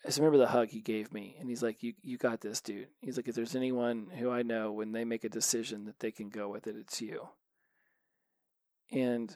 I 0.04 0.10
just 0.10 0.20
remember 0.20 0.38
the 0.38 0.48
hug 0.48 0.70
he 0.70 0.80
gave 0.80 1.12
me, 1.12 1.36
and 1.40 1.50
he's 1.50 1.64
like, 1.64 1.82
"You, 1.82 1.94
you 2.02 2.18
got 2.18 2.40
this, 2.40 2.62
dude." 2.62 2.88
He's 3.02 3.18
like, 3.18 3.28
"If 3.28 3.36
there's 3.36 3.56
anyone 3.56 4.08
who 4.18 4.30
I 4.30 4.42
know 4.44 4.72
when 4.72 4.92
they 4.92 5.04
make 5.04 5.24
a 5.24 5.30
decision 5.30 5.86
that 5.86 6.00
they 6.00 6.12
can 6.12 6.30
go 6.30 6.48
with 6.48 6.68
it, 6.68 6.76
it's 6.78 7.02
you." 7.02 7.30
And 8.92 9.36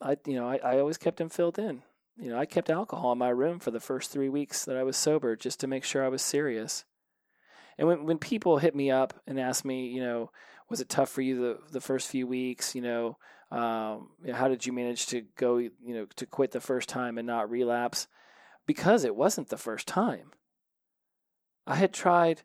I, 0.00 0.16
you 0.26 0.34
know, 0.34 0.48
I, 0.48 0.56
I 0.56 0.78
always 0.78 0.98
kept 0.98 1.20
him 1.20 1.28
filled 1.28 1.58
in. 1.58 1.82
You 2.18 2.30
know, 2.30 2.38
I 2.38 2.44
kept 2.44 2.70
alcohol 2.70 3.12
in 3.12 3.18
my 3.18 3.30
room 3.30 3.60
for 3.60 3.70
the 3.70 3.80
first 3.80 4.10
three 4.10 4.28
weeks 4.28 4.64
that 4.64 4.76
I 4.76 4.82
was 4.82 4.96
sober, 4.96 5.36
just 5.36 5.60
to 5.60 5.66
make 5.66 5.84
sure 5.84 6.04
I 6.04 6.08
was 6.08 6.22
serious. 6.22 6.84
And 7.80 7.88
when 7.88 8.04
when 8.04 8.18
people 8.18 8.58
hit 8.58 8.76
me 8.76 8.92
up 8.92 9.14
and 9.26 9.40
ask 9.40 9.64
me, 9.64 9.88
you 9.88 10.00
know, 10.00 10.30
was 10.68 10.80
it 10.80 10.88
tough 10.88 11.08
for 11.08 11.22
you 11.22 11.40
the 11.40 11.58
the 11.72 11.80
first 11.80 12.08
few 12.08 12.28
weeks? 12.28 12.76
You 12.76 12.82
know, 12.82 13.18
um, 13.50 14.10
how 14.32 14.46
did 14.46 14.64
you 14.64 14.72
manage 14.72 15.06
to 15.06 15.22
go, 15.34 15.56
you 15.56 15.72
know, 15.82 16.06
to 16.14 16.26
quit 16.26 16.52
the 16.52 16.60
first 16.60 16.88
time 16.88 17.18
and 17.18 17.26
not 17.26 17.50
relapse? 17.50 18.06
because 18.70 19.02
it 19.02 19.16
wasn't 19.16 19.48
the 19.48 19.56
first 19.56 19.88
time. 19.88 20.30
I 21.66 21.74
had 21.74 21.92
tried. 21.92 22.42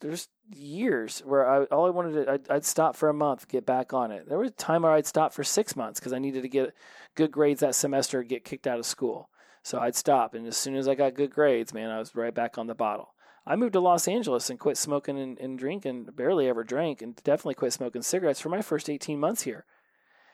There's 0.00 0.28
years 0.52 1.22
where 1.24 1.48
I 1.48 1.62
all 1.66 1.86
I 1.86 1.90
wanted 1.90 2.24
to 2.24 2.32
I'd, 2.32 2.50
I'd, 2.50 2.64
stop 2.64 2.96
for 2.96 3.08
a 3.08 3.14
month, 3.14 3.46
get 3.46 3.64
back 3.64 3.92
on 3.92 4.10
it. 4.10 4.28
There 4.28 4.38
was 4.38 4.50
a 4.50 4.54
time 4.54 4.82
where 4.82 4.90
I'd 4.90 5.06
stop 5.06 5.32
for 5.32 5.44
six 5.44 5.76
months 5.76 6.00
because 6.00 6.12
I 6.12 6.18
needed 6.18 6.42
to 6.42 6.48
get 6.48 6.74
good 7.14 7.30
grades 7.30 7.60
that 7.60 7.76
semester, 7.76 8.24
get 8.24 8.44
kicked 8.44 8.66
out 8.66 8.80
of 8.80 8.86
school. 8.86 9.30
So 9.62 9.78
I'd 9.78 9.94
stop, 9.94 10.34
and 10.34 10.44
as 10.48 10.56
soon 10.56 10.74
as 10.74 10.88
I 10.88 10.96
got 10.96 11.14
good 11.14 11.30
grades, 11.30 11.72
man, 11.72 11.90
I 11.90 12.00
was 12.00 12.16
right 12.16 12.34
back 12.34 12.58
on 12.58 12.66
the 12.66 12.74
bottle. 12.74 13.11
I 13.44 13.56
moved 13.56 13.72
to 13.72 13.80
Los 13.80 14.06
Angeles 14.06 14.50
and 14.50 14.58
quit 14.58 14.76
smoking 14.76 15.18
and, 15.18 15.38
and 15.38 15.58
drinking. 15.58 16.04
Barely 16.14 16.48
ever 16.48 16.62
drank, 16.62 17.02
and 17.02 17.16
definitely 17.16 17.54
quit 17.54 17.72
smoking 17.72 18.02
cigarettes 18.02 18.40
for 18.40 18.48
my 18.48 18.62
first 18.62 18.88
18 18.88 19.18
months 19.18 19.42
here. 19.42 19.64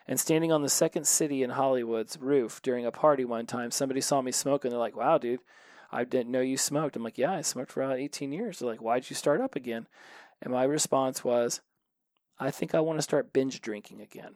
And 0.07 0.19
standing 0.19 0.51
on 0.51 0.61
the 0.61 0.69
second 0.69 1.05
city 1.05 1.43
in 1.43 1.51
Hollywood's 1.51 2.17
roof 2.19 2.61
during 2.61 2.85
a 2.85 2.91
party 2.91 3.25
one 3.25 3.45
time, 3.45 3.71
somebody 3.71 4.01
saw 4.01 4.21
me 4.21 4.31
smoking. 4.31 4.71
They're 4.71 4.79
like, 4.79 4.95
wow, 4.95 5.17
dude, 5.17 5.41
I 5.91 6.03
didn't 6.03 6.31
know 6.31 6.41
you 6.41 6.57
smoked. 6.57 6.95
I'm 6.95 7.03
like, 7.03 7.17
yeah, 7.17 7.33
I 7.33 7.41
smoked 7.41 7.71
for 7.71 7.83
about 7.83 7.99
18 7.99 8.31
years. 8.31 8.59
They're 8.59 8.69
like, 8.69 8.81
why'd 8.81 9.09
you 9.09 9.15
start 9.15 9.41
up 9.41 9.55
again? 9.55 9.87
And 10.41 10.53
my 10.53 10.63
response 10.63 11.23
was, 11.23 11.61
I 12.39 12.51
think 12.51 12.73
I 12.73 12.79
want 12.79 12.97
to 12.97 13.03
start 13.03 13.33
binge 13.33 13.61
drinking 13.61 14.01
again. 14.01 14.35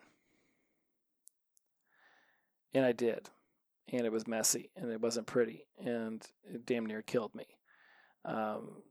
And 2.74 2.86
I 2.86 2.92
did. 2.92 3.30
And 3.92 4.06
it 4.06 4.12
was 4.12 4.28
messy 4.28 4.72
and 4.76 4.92
it 4.92 5.02
wasn't 5.02 5.28
pretty 5.28 5.66
and 5.84 6.26
it 6.46 6.66
damn 6.66 6.86
near 6.86 7.02
killed 7.02 7.36
me. 7.36 7.46
Um, 8.26 8.84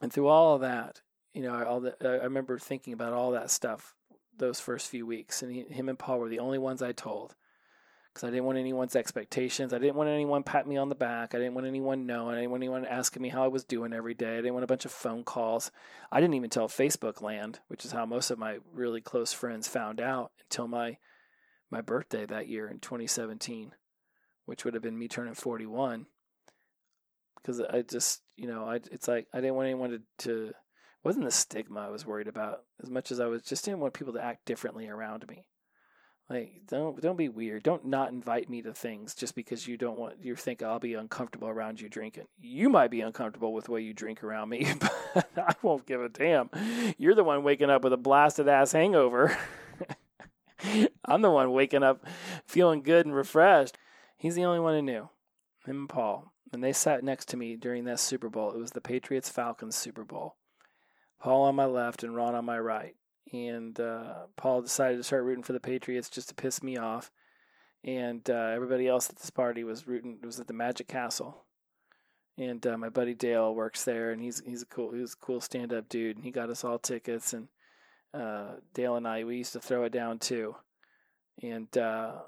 and 0.00 0.12
through 0.12 0.28
all 0.28 0.54
of 0.54 0.60
that, 0.62 1.00
you 1.32 1.42
know, 1.42 1.64
all 1.64 1.80
the, 1.80 1.96
I 2.02 2.24
remember 2.24 2.58
thinking 2.58 2.92
about 2.92 3.12
all 3.12 3.32
that 3.32 3.50
stuff 3.50 3.94
those 4.36 4.60
first 4.60 4.88
few 4.88 5.06
weeks, 5.06 5.42
and 5.42 5.52
he, 5.52 5.62
him 5.62 5.88
and 5.88 5.98
Paul 5.98 6.18
were 6.18 6.28
the 6.28 6.40
only 6.40 6.58
ones 6.58 6.82
I 6.82 6.92
told 6.92 7.34
because 8.14 8.28
I 8.28 8.30
didn't 8.30 8.44
want 8.44 8.58
anyone's 8.58 8.94
expectations. 8.94 9.72
I 9.72 9.78
didn't 9.78 9.96
want 9.96 10.08
anyone 10.08 10.44
pat 10.44 10.68
me 10.68 10.76
on 10.76 10.88
the 10.88 10.94
back. 10.94 11.34
I 11.34 11.38
didn't 11.38 11.54
want 11.54 11.66
anyone 11.66 12.06
knowing. 12.06 12.36
I 12.36 12.40
didn't 12.40 12.52
want 12.52 12.62
anyone 12.62 12.86
asking 12.86 13.22
me 13.22 13.28
how 13.28 13.42
I 13.42 13.48
was 13.48 13.64
doing 13.64 13.92
every 13.92 14.14
day. 14.14 14.34
I 14.34 14.36
didn't 14.36 14.54
want 14.54 14.62
a 14.62 14.68
bunch 14.68 14.84
of 14.84 14.92
phone 14.92 15.24
calls. 15.24 15.72
I 16.12 16.20
didn't 16.20 16.34
even 16.34 16.50
tell 16.50 16.68
Facebook 16.68 17.22
land, 17.22 17.58
which 17.66 17.84
is 17.84 17.90
how 17.90 18.06
most 18.06 18.30
of 18.30 18.38
my 18.38 18.58
really 18.72 19.00
close 19.00 19.32
friends 19.32 19.66
found 19.66 20.00
out 20.00 20.30
until 20.42 20.68
my 20.68 20.98
my 21.70 21.80
birthday 21.80 22.24
that 22.24 22.46
year 22.46 22.68
in 22.68 22.78
2017, 22.78 23.72
which 24.44 24.64
would 24.64 24.74
have 24.74 24.82
been 24.82 24.98
me 24.98 25.08
turning 25.08 25.34
41. 25.34 26.06
Because 27.44 27.60
I 27.60 27.82
just, 27.82 28.22
you 28.36 28.46
know, 28.46 28.64
I 28.64 28.76
it's 28.76 29.06
like 29.06 29.26
I 29.34 29.40
didn't 29.40 29.56
want 29.56 29.66
anyone 29.66 29.90
to, 29.90 30.00
to 30.26 30.52
wasn't 31.04 31.26
the 31.26 31.30
stigma 31.30 31.80
I 31.80 31.90
was 31.90 32.06
worried 32.06 32.28
about 32.28 32.62
as 32.82 32.88
much 32.88 33.12
as 33.12 33.20
I 33.20 33.26
was 33.26 33.42
just 33.42 33.64
didn't 33.64 33.80
want 33.80 33.92
people 33.92 34.14
to 34.14 34.24
act 34.24 34.46
differently 34.46 34.88
around 34.88 35.26
me. 35.28 35.44
Like 36.30 36.62
don't 36.66 36.98
don't 37.02 37.18
be 37.18 37.28
weird. 37.28 37.62
Don't 37.62 37.84
not 37.84 38.10
invite 38.10 38.48
me 38.48 38.62
to 38.62 38.72
things 38.72 39.14
just 39.14 39.34
because 39.34 39.68
you 39.68 39.76
don't 39.76 39.98
want 39.98 40.14
you 40.22 40.34
think 40.34 40.62
I'll 40.62 40.80
be 40.80 40.94
uncomfortable 40.94 41.48
around 41.48 41.82
you 41.82 41.90
drinking. 41.90 42.24
You 42.40 42.70
might 42.70 42.90
be 42.90 43.02
uncomfortable 43.02 43.52
with 43.52 43.66
the 43.66 43.72
way 43.72 43.82
you 43.82 43.92
drink 43.92 44.24
around 44.24 44.48
me, 44.48 44.66
but 45.14 45.28
I 45.36 45.54
won't 45.60 45.86
give 45.86 46.02
a 46.02 46.08
damn. 46.08 46.48
You're 46.96 47.14
the 47.14 47.24
one 47.24 47.44
waking 47.44 47.68
up 47.68 47.84
with 47.84 47.92
a 47.92 47.98
blasted 47.98 48.48
ass 48.48 48.72
hangover. 48.72 49.36
I'm 51.04 51.20
the 51.20 51.30
one 51.30 51.52
waking 51.52 51.82
up 51.82 52.06
feeling 52.46 52.82
good 52.82 53.04
and 53.04 53.14
refreshed. 53.14 53.76
He's 54.16 54.34
the 54.34 54.46
only 54.46 54.60
one 54.60 54.74
who 54.74 54.82
knew. 54.82 55.10
Him 55.66 55.80
and 55.80 55.88
Paul. 55.88 56.33
And 56.54 56.62
they 56.62 56.72
sat 56.72 57.02
next 57.02 57.28
to 57.30 57.36
me 57.36 57.56
during 57.56 57.84
that 57.84 57.98
Super 57.98 58.28
Bowl. 58.28 58.52
It 58.52 58.58
was 58.58 58.70
the 58.70 58.80
Patriots 58.80 59.28
Falcons 59.28 59.74
Super 59.74 60.04
Bowl. 60.04 60.36
Paul 61.20 61.42
on 61.42 61.56
my 61.56 61.64
left 61.64 62.04
and 62.04 62.14
Ron 62.14 62.36
on 62.36 62.44
my 62.44 62.58
right. 62.58 62.94
And 63.32 63.78
uh, 63.80 64.26
Paul 64.36 64.62
decided 64.62 64.98
to 64.98 65.02
start 65.02 65.24
rooting 65.24 65.42
for 65.42 65.52
the 65.52 65.60
Patriots 65.60 66.08
just 66.08 66.28
to 66.28 66.34
piss 66.34 66.62
me 66.62 66.76
off. 66.76 67.10
And 67.82 68.28
uh, 68.30 68.52
everybody 68.54 68.86
else 68.86 69.10
at 69.10 69.16
this 69.16 69.30
party 69.30 69.64
was 69.64 69.86
rooting. 69.88 70.18
It 70.22 70.26
was 70.26 70.38
at 70.38 70.46
the 70.46 70.52
Magic 70.52 70.86
Castle. 70.86 71.44
And 72.38 72.64
uh, 72.66 72.78
my 72.78 72.88
buddy 72.88 73.14
Dale 73.14 73.54
works 73.54 73.84
there, 73.84 74.10
and 74.10 74.20
he's 74.20 74.42
he's 74.44 74.62
a 74.62 74.66
cool 74.66 74.92
he's 74.92 75.12
a 75.12 75.24
cool 75.24 75.40
stand 75.40 75.72
up 75.72 75.88
dude. 75.88 76.16
And 76.16 76.24
he 76.24 76.30
got 76.30 76.50
us 76.50 76.64
all 76.64 76.78
tickets. 76.78 77.32
And 77.32 77.48
uh, 78.12 78.54
Dale 78.74 78.96
and 78.96 79.06
I 79.06 79.24
we 79.24 79.36
used 79.36 79.52
to 79.52 79.60
throw 79.60 79.84
it 79.84 79.92
down 79.92 80.18
too. 80.18 80.56
And 81.42 81.76
uh, 81.76 82.20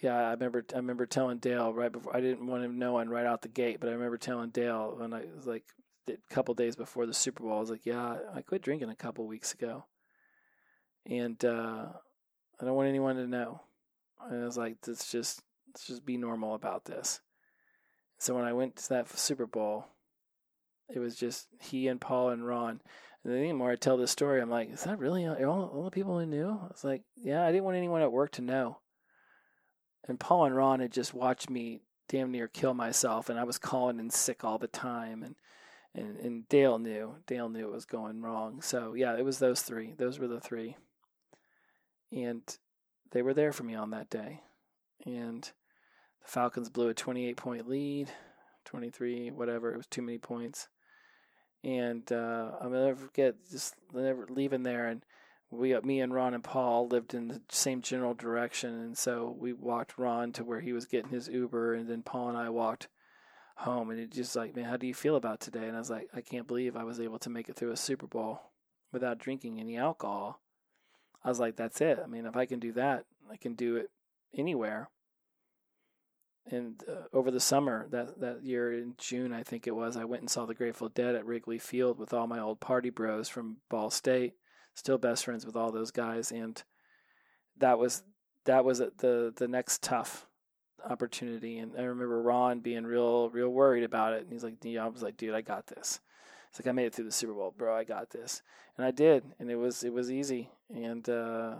yeah, 0.00 0.14
I 0.14 0.30
remember 0.32 0.64
I 0.72 0.76
remember 0.76 1.06
telling 1.06 1.38
Dale 1.38 1.72
right 1.72 1.90
before 1.90 2.16
I 2.16 2.20
didn't 2.20 2.46
want 2.46 2.64
him 2.64 2.78
knowing 2.78 3.08
right 3.08 3.26
out 3.26 3.42
the 3.42 3.48
gate, 3.48 3.80
but 3.80 3.88
I 3.88 3.92
remember 3.92 4.16
telling 4.16 4.50
Dale 4.50 4.94
when 4.96 5.12
I 5.12 5.24
was 5.34 5.46
like 5.46 5.64
a 6.08 6.16
couple 6.30 6.54
days 6.54 6.76
before 6.76 7.06
the 7.06 7.14
Super 7.14 7.42
Bowl. 7.42 7.56
I 7.56 7.60
was 7.60 7.70
like, 7.70 7.84
yeah, 7.84 8.16
I 8.34 8.42
quit 8.42 8.62
drinking 8.62 8.90
a 8.90 8.96
couple 8.96 9.26
weeks 9.26 9.52
ago, 9.54 9.86
and 11.04 11.42
uh, 11.44 11.86
I 12.60 12.64
don't 12.64 12.74
want 12.74 12.88
anyone 12.88 13.16
to 13.16 13.26
know. 13.26 13.62
And 14.28 14.42
I 14.42 14.44
was 14.44 14.56
like, 14.56 14.76
let's 14.86 15.10
just 15.10 15.42
let's 15.68 15.86
just 15.86 16.06
be 16.06 16.16
normal 16.16 16.54
about 16.54 16.84
this. 16.84 17.20
So 18.18 18.34
when 18.34 18.44
I 18.44 18.52
went 18.52 18.76
to 18.76 18.88
that 18.90 19.08
Super 19.18 19.46
Bowl, 19.46 19.86
it 20.88 20.98
was 20.98 21.16
just 21.16 21.48
he 21.60 21.88
and 21.88 22.00
Paul 22.00 22.30
and 22.30 22.46
Ron. 22.46 22.80
And 23.24 23.32
then 23.32 23.42
the 23.42 23.52
more 23.52 23.72
I 23.72 23.76
tell 23.76 23.96
this 23.96 24.12
story, 24.12 24.40
I'm 24.40 24.50
like, 24.50 24.70
is 24.70 24.84
that 24.84 24.98
really 24.98 25.26
all, 25.26 25.70
all 25.74 25.84
the 25.84 25.90
people 25.90 26.18
who 26.18 26.26
knew? 26.26 26.48
I 26.48 26.68
was 26.68 26.84
like, 26.84 27.02
yeah, 27.16 27.44
I 27.44 27.50
didn't 27.50 27.64
want 27.64 27.76
anyone 27.76 28.02
at 28.02 28.12
work 28.12 28.32
to 28.32 28.42
know. 28.42 28.78
And 30.06 30.20
Paul 30.20 30.46
and 30.46 30.56
Ron 30.56 30.80
had 30.80 30.92
just 30.92 31.14
watched 31.14 31.50
me 31.50 31.80
damn 32.08 32.30
near 32.30 32.48
kill 32.48 32.74
myself, 32.74 33.28
and 33.28 33.38
I 33.38 33.44
was 33.44 33.58
calling 33.58 33.98
in 33.98 34.10
sick 34.10 34.44
all 34.44 34.58
the 34.58 34.66
time, 34.66 35.22
and 35.22 35.34
and 35.94 36.16
and 36.18 36.48
Dale 36.48 36.78
knew. 36.78 37.16
Dale 37.26 37.48
knew 37.48 37.68
it 37.68 37.72
was 37.74 37.84
going 37.84 38.22
wrong. 38.22 38.62
So 38.62 38.94
yeah, 38.94 39.16
it 39.16 39.24
was 39.24 39.38
those 39.38 39.62
three. 39.62 39.94
Those 39.96 40.18
were 40.18 40.28
the 40.28 40.40
three, 40.40 40.76
and 42.12 42.42
they 43.10 43.22
were 43.22 43.34
there 43.34 43.52
for 43.52 43.64
me 43.64 43.74
on 43.74 43.90
that 43.90 44.10
day. 44.10 44.40
And 45.06 45.42
the 45.42 46.28
Falcons 46.28 46.70
blew 46.70 46.88
a 46.88 46.94
28 46.94 47.36
point 47.36 47.68
lead, 47.68 48.10
23, 48.64 49.30
whatever. 49.30 49.72
It 49.72 49.76
was 49.76 49.86
too 49.86 50.02
many 50.02 50.18
points. 50.18 50.68
And 51.64 52.10
uh, 52.12 52.52
I'll 52.60 52.70
never 52.70 52.96
forget 52.96 53.34
just 53.50 53.74
never 53.92 54.26
leaving 54.28 54.62
there 54.62 54.86
and 54.86 55.02
we 55.50 55.78
me 55.80 56.00
and 56.00 56.12
Ron 56.12 56.34
and 56.34 56.44
Paul 56.44 56.88
lived 56.88 57.14
in 57.14 57.28
the 57.28 57.40
same 57.48 57.82
general 57.82 58.14
direction, 58.14 58.74
and 58.74 58.98
so 58.98 59.34
we 59.38 59.52
walked 59.52 59.98
Ron 59.98 60.32
to 60.32 60.44
where 60.44 60.60
he 60.60 60.72
was 60.72 60.86
getting 60.86 61.10
his 61.10 61.28
Uber, 61.28 61.74
and 61.74 61.88
then 61.88 62.02
Paul 62.02 62.28
and 62.28 62.38
I 62.38 62.50
walked 62.50 62.88
home 63.58 63.90
and 63.90 63.98
it 63.98 64.12
just 64.12 64.36
like, 64.36 64.54
man, 64.54 64.66
how 64.66 64.76
do 64.76 64.86
you 64.86 64.94
feel 64.94 65.16
about 65.16 65.40
today? 65.40 65.66
And 65.66 65.74
I 65.74 65.80
was 65.80 65.90
like, 65.90 66.08
I 66.14 66.20
can't 66.20 66.46
believe 66.46 66.76
I 66.76 66.84
was 66.84 67.00
able 67.00 67.18
to 67.20 67.30
make 67.30 67.48
it 67.48 67.56
through 67.56 67.72
a 67.72 67.76
Super 67.76 68.06
Bowl 68.06 68.40
without 68.92 69.18
drinking 69.18 69.58
any 69.58 69.76
alcohol. 69.76 70.40
I 71.24 71.28
was 71.28 71.40
like, 71.40 71.56
that's 71.56 71.80
it. 71.80 71.98
I 72.02 72.06
mean, 72.06 72.24
if 72.24 72.36
I 72.36 72.46
can 72.46 72.60
do 72.60 72.72
that, 72.74 73.04
I 73.30 73.36
can 73.36 73.54
do 73.54 73.76
it 73.76 73.90
anywhere. 74.32 74.90
And 76.46 76.82
uh, 76.88 77.06
over 77.12 77.32
the 77.32 77.40
summer 77.40 77.88
that 77.90 78.20
that 78.20 78.44
year 78.44 78.72
in 78.72 78.94
June, 78.96 79.32
I 79.32 79.42
think 79.42 79.66
it 79.66 79.74
was, 79.74 79.96
I 79.96 80.04
went 80.04 80.22
and 80.22 80.30
saw 80.30 80.46
the 80.46 80.54
Grateful 80.54 80.88
Dead 80.88 81.16
at 81.16 81.26
Wrigley 81.26 81.58
Field 81.58 81.98
with 81.98 82.14
all 82.14 82.28
my 82.28 82.38
old 82.38 82.60
party 82.60 82.90
bros 82.90 83.28
from 83.28 83.58
Ball 83.68 83.90
State. 83.90 84.34
Still 84.78 84.96
best 84.96 85.24
friends 85.24 85.44
with 85.44 85.56
all 85.56 85.72
those 85.72 85.90
guys, 85.90 86.30
and 86.30 86.62
that 87.58 87.80
was 87.80 88.04
that 88.44 88.64
was 88.64 88.78
the 88.78 89.34
the 89.36 89.48
next 89.48 89.82
tough 89.82 90.28
opportunity. 90.88 91.58
And 91.58 91.72
I 91.76 91.82
remember 91.82 92.22
Ron 92.22 92.60
being 92.60 92.84
real, 92.84 93.28
real 93.30 93.48
worried 93.48 93.82
about 93.82 94.12
it. 94.12 94.22
And 94.22 94.32
he's 94.32 94.44
like, 94.44 94.54
yeah, 94.62 94.84
I 94.84 94.88
was 94.88 95.02
like, 95.02 95.16
dude, 95.16 95.34
I 95.34 95.40
got 95.40 95.66
this. 95.66 95.98
It's 96.48 96.60
like 96.60 96.68
I 96.68 96.72
made 96.72 96.86
it 96.86 96.94
through 96.94 97.06
the 97.06 97.10
Super 97.10 97.32
Bowl, 97.32 97.52
bro. 97.58 97.76
I 97.76 97.82
got 97.82 98.10
this, 98.10 98.40
and 98.76 98.86
I 98.86 98.92
did, 98.92 99.24
and 99.40 99.50
it 99.50 99.56
was 99.56 99.82
it 99.82 99.92
was 99.92 100.12
easy. 100.12 100.48
And 100.72 101.08
uh, 101.08 101.56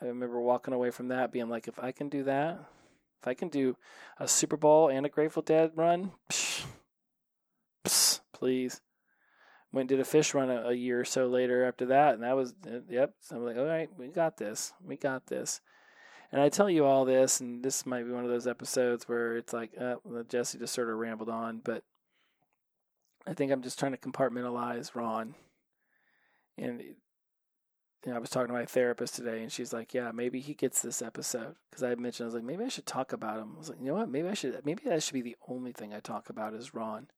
I 0.00 0.04
remember 0.04 0.40
walking 0.40 0.74
away 0.74 0.90
from 0.90 1.08
that 1.08 1.30
being 1.30 1.48
like, 1.48 1.68
if 1.68 1.78
I 1.78 1.92
can 1.92 2.08
do 2.08 2.24
that, 2.24 2.58
if 3.20 3.28
I 3.28 3.34
can 3.34 3.50
do 3.50 3.76
a 4.18 4.26
Super 4.26 4.56
Bowl 4.56 4.88
and 4.88 5.06
a 5.06 5.08
Grateful 5.08 5.42
Dead 5.42 5.70
run, 5.76 6.10
psh, 6.28 6.64
psh, 7.86 8.18
please. 8.32 8.80
Went 9.72 9.90
and 9.90 9.98
did 9.98 10.00
a 10.00 10.08
Phish 10.08 10.34
run 10.34 10.50
a, 10.50 10.68
a 10.68 10.72
year 10.74 11.00
or 11.00 11.04
so 11.04 11.26
later 11.26 11.64
after 11.64 11.86
that, 11.86 12.14
and 12.14 12.22
that 12.22 12.36
was 12.36 12.54
uh, 12.66 12.80
yep. 12.88 13.14
So 13.20 13.36
I'm 13.36 13.44
like, 13.44 13.56
all 13.56 13.64
right, 13.64 13.88
we 13.96 14.08
got 14.08 14.36
this, 14.36 14.72
we 14.84 14.96
got 14.96 15.26
this. 15.26 15.60
And 16.30 16.40
I 16.40 16.48
tell 16.48 16.70
you 16.70 16.84
all 16.84 17.04
this, 17.04 17.40
and 17.40 17.62
this 17.62 17.84
might 17.84 18.04
be 18.04 18.12
one 18.12 18.24
of 18.24 18.30
those 18.30 18.46
episodes 18.46 19.06
where 19.06 19.36
it's 19.36 19.52
like, 19.52 19.72
uh, 19.78 19.96
Jesse 20.28 20.58
just 20.58 20.72
sort 20.72 20.88
of 20.88 20.96
rambled 20.96 21.28
on, 21.28 21.60
but 21.62 21.84
I 23.26 23.34
think 23.34 23.52
I'm 23.52 23.62
just 23.62 23.78
trying 23.78 23.92
to 23.92 23.98
compartmentalize 23.98 24.94
Ron. 24.94 25.34
And 26.58 26.82
you 28.04 28.10
know, 28.10 28.16
I 28.16 28.18
was 28.18 28.30
talking 28.30 28.48
to 28.48 28.52
my 28.52 28.64
therapist 28.64 29.14
today, 29.14 29.42
and 29.42 29.52
she's 29.52 29.72
like, 29.72 29.94
"Yeah, 29.94 30.10
maybe 30.12 30.40
he 30.40 30.54
gets 30.54 30.82
this 30.82 31.02
episode." 31.02 31.54
Because 31.70 31.84
I 31.84 31.94
mentioned, 31.94 32.24
I 32.24 32.28
was 32.28 32.34
like, 32.34 32.44
maybe 32.44 32.64
I 32.64 32.68
should 32.68 32.86
talk 32.86 33.12
about 33.12 33.38
him. 33.38 33.52
I 33.54 33.58
was 33.58 33.68
like, 33.68 33.78
you 33.78 33.86
know 33.86 33.94
what? 33.94 34.08
Maybe 34.08 34.28
I 34.28 34.34
should. 34.34 34.60
Maybe 34.64 34.82
that 34.86 35.02
should 35.02 35.14
be 35.14 35.22
the 35.22 35.36
only 35.48 35.72
thing 35.72 35.94
I 35.94 36.00
talk 36.00 36.28
about 36.28 36.54
is 36.54 36.74
Ron. 36.74 37.08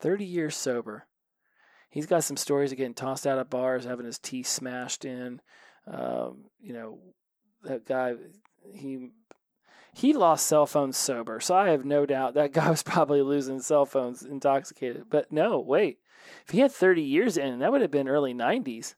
Thirty 0.00 0.24
years 0.24 0.56
sober. 0.56 1.06
He's 1.90 2.06
got 2.06 2.24
some 2.24 2.36
stories 2.36 2.70
of 2.70 2.78
getting 2.78 2.94
tossed 2.94 3.26
out 3.26 3.38
of 3.38 3.50
bars, 3.50 3.84
having 3.84 4.06
his 4.06 4.18
teeth 4.18 4.46
smashed 4.46 5.04
in. 5.04 5.40
Um, 5.86 6.44
you 6.60 6.72
know, 6.72 6.98
that 7.64 7.84
guy 7.84 8.14
he 8.72 9.10
he 9.92 10.12
lost 10.12 10.46
cell 10.46 10.66
phones 10.66 10.96
sober, 10.96 11.40
so 11.40 11.54
I 11.54 11.70
have 11.70 11.84
no 11.84 12.06
doubt 12.06 12.34
that 12.34 12.52
guy 12.52 12.70
was 12.70 12.84
probably 12.84 13.22
losing 13.22 13.60
cell 13.60 13.86
phones 13.86 14.22
intoxicated. 14.22 15.06
But 15.10 15.32
no, 15.32 15.58
wait, 15.58 15.98
if 16.46 16.52
he 16.52 16.60
had 16.60 16.72
30 16.72 17.02
years 17.02 17.36
in, 17.36 17.58
that 17.58 17.72
would 17.72 17.82
have 17.82 17.90
been 17.90 18.08
early 18.08 18.32
90s. 18.32 18.94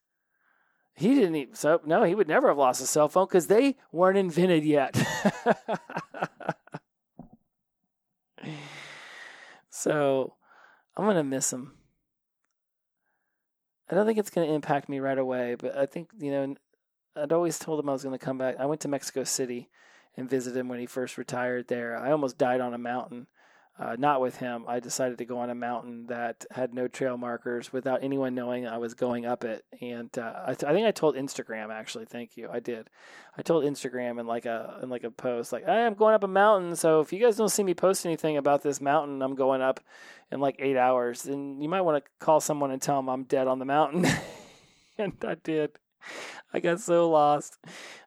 He 0.94 1.14
didn't 1.14 1.36
even, 1.36 1.54
so 1.54 1.80
no, 1.86 2.02
he 2.02 2.14
would 2.14 2.28
never 2.28 2.48
have 2.48 2.58
lost 2.58 2.82
a 2.82 2.86
cell 2.86 3.08
phone 3.08 3.26
because 3.26 3.46
they 3.46 3.76
weren't 3.90 4.18
invented 4.18 4.64
yet. 4.64 4.94
so 9.70 10.34
I'm 10.94 11.06
gonna 11.06 11.24
miss 11.24 11.50
him. 11.50 11.72
I 13.92 13.94
don't 13.94 14.06
think 14.06 14.18
it's 14.18 14.30
gonna 14.30 14.52
impact 14.52 14.88
me 14.88 14.98
right 14.98 15.18
away, 15.18 15.54
but 15.54 15.76
I 15.76 15.86
think 15.86 16.08
you 16.18 16.32
know 16.32 16.56
I'd 17.16 17.32
always 17.32 17.58
told 17.58 17.78
him 17.78 17.88
I 17.88 17.92
was 17.92 18.02
going 18.02 18.18
to 18.18 18.24
come 18.24 18.38
back. 18.38 18.56
I 18.58 18.66
went 18.66 18.80
to 18.82 18.88
Mexico 18.88 19.24
City 19.24 19.68
and 20.16 20.28
visited 20.28 20.58
him 20.58 20.68
when 20.68 20.78
he 20.78 20.86
first 20.86 21.18
retired 21.18 21.68
there. 21.68 21.96
I 21.96 22.10
almost 22.10 22.38
died 22.38 22.60
on 22.60 22.74
a 22.74 22.78
mountain. 22.78 23.26
Uh, 23.78 23.96
not 23.98 24.20
with 24.20 24.36
him. 24.36 24.64
I 24.68 24.80
decided 24.80 25.16
to 25.18 25.24
go 25.24 25.38
on 25.38 25.48
a 25.48 25.54
mountain 25.54 26.06
that 26.08 26.44
had 26.50 26.74
no 26.74 26.88
trail 26.88 27.16
markers 27.16 27.72
without 27.72 28.04
anyone 28.04 28.34
knowing 28.34 28.66
I 28.66 28.76
was 28.76 28.92
going 28.92 29.24
up 29.24 29.44
it. 29.44 29.64
And 29.80 30.16
uh, 30.18 30.42
I, 30.46 30.54
th- 30.54 30.70
I, 30.70 30.74
think 30.74 30.86
I 30.86 30.90
told 30.90 31.16
Instagram 31.16 31.70
actually. 31.70 32.04
Thank 32.04 32.36
you. 32.36 32.50
I 32.52 32.60
did. 32.60 32.90
I 33.36 33.40
told 33.40 33.64
Instagram 33.64 34.20
in 34.20 34.26
like 34.26 34.44
a 34.44 34.78
in 34.82 34.90
like 34.90 35.04
a 35.04 35.10
post 35.10 35.54
like 35.54 35.66
I'm 35.66 35.94
going 35.94 36.14
up 36.14 36.22
a 36.22 36.28
mountain. 36.28 36.76
So 36.76 37.00
if 37.00 37.14
you 37.14 37.20
guys 37.20 37.36
don't 37.36 37.48
see 37.48 37.64
me 37.64 37.72
post 37.72 38.04
anything 38.04 38.36
about 38.36 38.62
this 38.62 38.78
mountain 38.78 39.22
I'm 39.22 39.34
going 39.34 39.62
up 39.62 39.80
in 40.30 40.40
like 40.40 40.56
eight 40.58 40.76
hours, 40.76 41.22
then 41.22 41.62
you 41.62 41.68
might 41.68 41.80
want 41.80 42.04
to 42.04 42.10
call 42.18 42.40
someone 42.40 42.72
and 42.72 42.80
tell 42.80 42.96
them 42.96 43.08
I'm 43.08 43.24
dead 43.24 43.48
on 43.48 43.58
the 43.58 43.64
mountain. 43.64 44.06
and 44.98 45.14
I 45.26 45.36
did. 45.42 45.78
I 46.52 46.60
got 46.60 46.80
so 46.80 47.08
lost. 47.08 47.58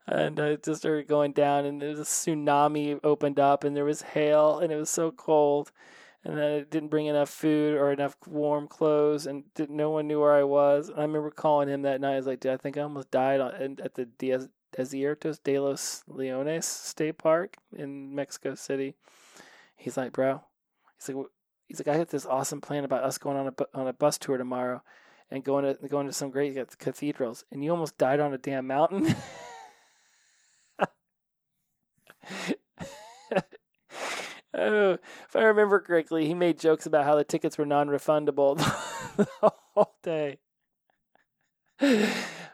And 0.07 0.39
I 0.39 0.55
just 0.55 0.81
started 0.81 1.07
going 1.07 1.31
down, 1.31 1.65
and 1.65 1.81
a 1.81 1.95
tsunami 1.95 2.99
opened 3.03 3.39
up, 3.39 3.63
and 3.63 3.75
there 3.75 3.85
was 3.85 4.01
hail, 4.01 4.59
and 4.59 4.71
it 4.71 4.75
was 4.75 4.89
so 4.89 5.11
cold. 5.11 5.71
And 6.23 6.37
then 6.37 6.51
I 6.51 6.59
didn't 6.61 6.89
bring 6.89 7.05
enough 7.07 7.29
food 7.29 7.75
or 7.75 7.91
enough 7.91 8.15
warm 8.27 8.67
clothes, 8.67 9.25
and 9.25 9.43
no 9.69 9.89
one 9.91 10.07
knew 10.07 10.19
where 10.19 10.33
I 10.33 10.43
was. 10.43 10.89
And 10.89 10.99
I 10.99 11.01
remember 11.01 11.31
calling 11.31 11.69
him 11.69 11.83
that 11.83 12.01
night. 12.01 12.13
I 12.13 12.17
was 12.17 12.27
like, 12.27 12.39
"Dude, 12.39 12.51
I 12.51 12.57
think 12.57 12.77
I 12.77 12.81
almost 12.81 13.11
died 13.11 13.39
at 13.39 13.93
the 13.95 14.07
Desiertos 14.75 15.41
de 15.43 15.59
los 15.59 16.03
Leones 16.07 16.65
State 16.65 17.17
Park 17.17 17.57
in 17.75 18.13
Mexico 18.13 18.55
City. 18.55 18.95
He's 19.75 19.97
like, 19.97 20.11
bro, 20.13 20.41
he's 20.97 21.09
like, 21.09 21.25
he's 21.67 21.79
like, 21.79 21.87
I 21.87 21.97
got 21.97 22.09
this 22.09 22.25
awesome 22.25 22.61
plan 22.61 22.83
about 22.83 23.03
us 23.03 23.17
going 23.17 23.37
on 23.37 23.47
a 23.47 23.77
on 23.77 23.87
a 23.87 23.93
bus 23.93 24.17
tour 24.17 24.37
tomorrow 24.37 24.83
and 25.31 25.43
going 25.43 25.65
to 25.65 25.87
going 25.87 26.07
to 26.07 26.13
some 26.13 26.29
great 26.29 26.55
cathedrals, 26.77 27.45
and 27.51 27.63
you 27.63 27.71
almost 27.71 27.97
died 27.97 28.19
on 28.19 28.33
a 28.33 28.37
damn 28.37 28.67
mountain. 28.67 29.15
oh, 34.53 34.97
if 34.97 35.35
I 35.35 35.43
remember 35.43 35.79
correctly, 35.79 36.27
he 36.27 36.33
made 36.33 36.59
jokes 36.59 36.85
about 36.85 37.05
how 37.05 37.15
the 37.15 37.23
tickets 37.23 37.57
were 37.57 37.65
non-refundable 37.65 38.57
the 39.17 39.27
whole 39.41 39.95
day. 40.03 40.39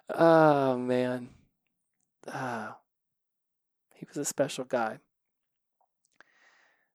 Oh 0.09 0.77
man, 0.77 1.29
ah, 2.27 2.77
he 3.93 4.05
was 4.07 4.17
a 4.17 4.25
special 4.25 4.65
guy. 4.65 4.99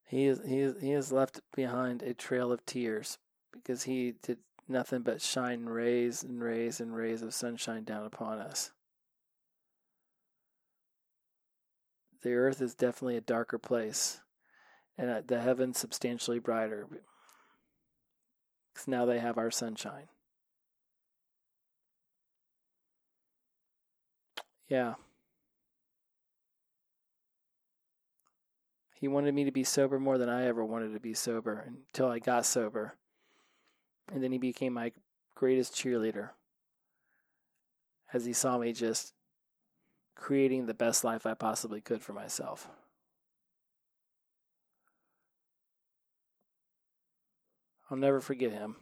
He 0.04 0.26
is 0.26 0.40
he 0.46 0.60
is 0.60 0.80
he 0.80 0.90
has 0.90 1.12
left 1.12 1.40
behind 1.54 2.02
a 2.02 2.14
trail 2.14 2.52
of 2.52 2.64
tears 2.64 3.18
because 3.52 3.84
he 3.84 4.14
did 4.22 4.38
nothing 4.68 5.02
but 5.02 5.22
shine 5.22 5.64
rays 5.66 6.22
and 6.22 6.42
rays 6.42 6.80
and 6.80 6.94
rays 6.94 7.22
of 7.22 7.34
sunshine 7.34 7.84
down 7.84 8.04
upon 8.04 8.38
us. 8.38 8.72
The 12.22 12.34
earth 12.34 12.60
is 12.60 12.74
definitely 12.74 13.16
a 13.16 13.20
darker 13.20 13.58
place, 13.58 14.20
and 14.98 15.10
uh, 15.10 15.22
the 15.26 15.40
heavens 15.40 15.78
substantially 15.78 16.38
brighter. 16.38 16.86
Because 18.72 18.88
now 18.88 19.06
they 19.06 19.20
have 19.20 19.38
our 19.38 19.50
sunshine. 19.50 20.08
Yeah. 24.68 24.94
He 28.98 29.08
wanted 29.08 29.34
me 29.34 29.44
to 29.44 29.52
be 29.52 29.62
sober 29.62 30.00
more 30.00 30.18
than 30.18 30.28
I 30.28 30.46
ever 30.46 30.64
wanted 30.64 30.94
to 30.94 31.00
be 31.00 31.14
sober 31.14 31.64
until 31.66 32.08
I 32.08 32.18
got 32.18 32.46
sober. 32.46 32.94
And 34.12 34.22
then 34.22 34.32
he 34.32 34.38
became 34.38 34.72
my 34.74 34.92
greatest 35.34 35.74
cheerleader 35.74 36.30
as 38.12 38.24
he 38.24 38.32
saw 38.32 38.58
me 38.58 38.72
just 38.72 39.12
creating 40.14 40.66
the 40.66 40.74
best 40.74 41.04
life 41.04 41.26
I 41.26 41.34
possibly 41.34 41.80
could 41.80 42.02
for 42.02 42.12
myself. 42.12 42.68
I'll 47.90 47.96
never 47.96 48.20
forget 48.20 48.52
him. 48.52 48.76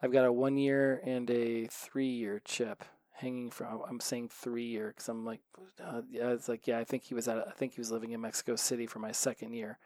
I've 0.00 0.12
got 0.12 0.26
a 0.26 0.32
one 0.32 0.56
year 0.58 1.00
and 1.04 1.28
a 1.30 1.66
three 1.66 2.06
year 2.08 2.40
chip 2.44 2.84
hanging 3.12 3.50
from. 3.50 3.82
I'm 3.88 4.00
saying 4.00 4.28
three 4.28 4.66
year 4.66 4.88
because 4.88 5.08
I'm 5.08 5.24
like, 5.24 5.40
uh, 5.82 6.02
yeah, 6.08 6.30
it's 6.30 6.48
like 6.48 6.66
yeah. 6.66 6.78
I 6.78 6.84
think 6.84 7.04
he 7.04 7.14
was 7.14 7.26
at. 7.26 7.38
I 7.38 7.50
think 7.52 7.74
he 7.74 7.80
was 7.80 7.90
living 7.90 8.12
in 8.12 8.20
Mexico 8.20 8.56
City 8.56 8.86
for 8.86 8.98
my 8.98 9.10
second 9.10 9.54
year, 9.54 9.78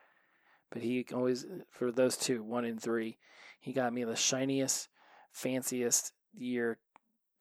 but 0.71 0.83
he 0.83 1.05
always, 1.13 1.47
for 1.71 1.91
those 1.91 2.17
two, 2.17 2.43
one 2.43 2.65
and 2.65 2.81
three, 2.81 3.19
he 3.59 3.73
got 3.73 3.93
me 3.93 4.05
the 4.05 4.17
shiniest, 4.17 4.89
fanciest 5.33 6.13
year 6.33 6.79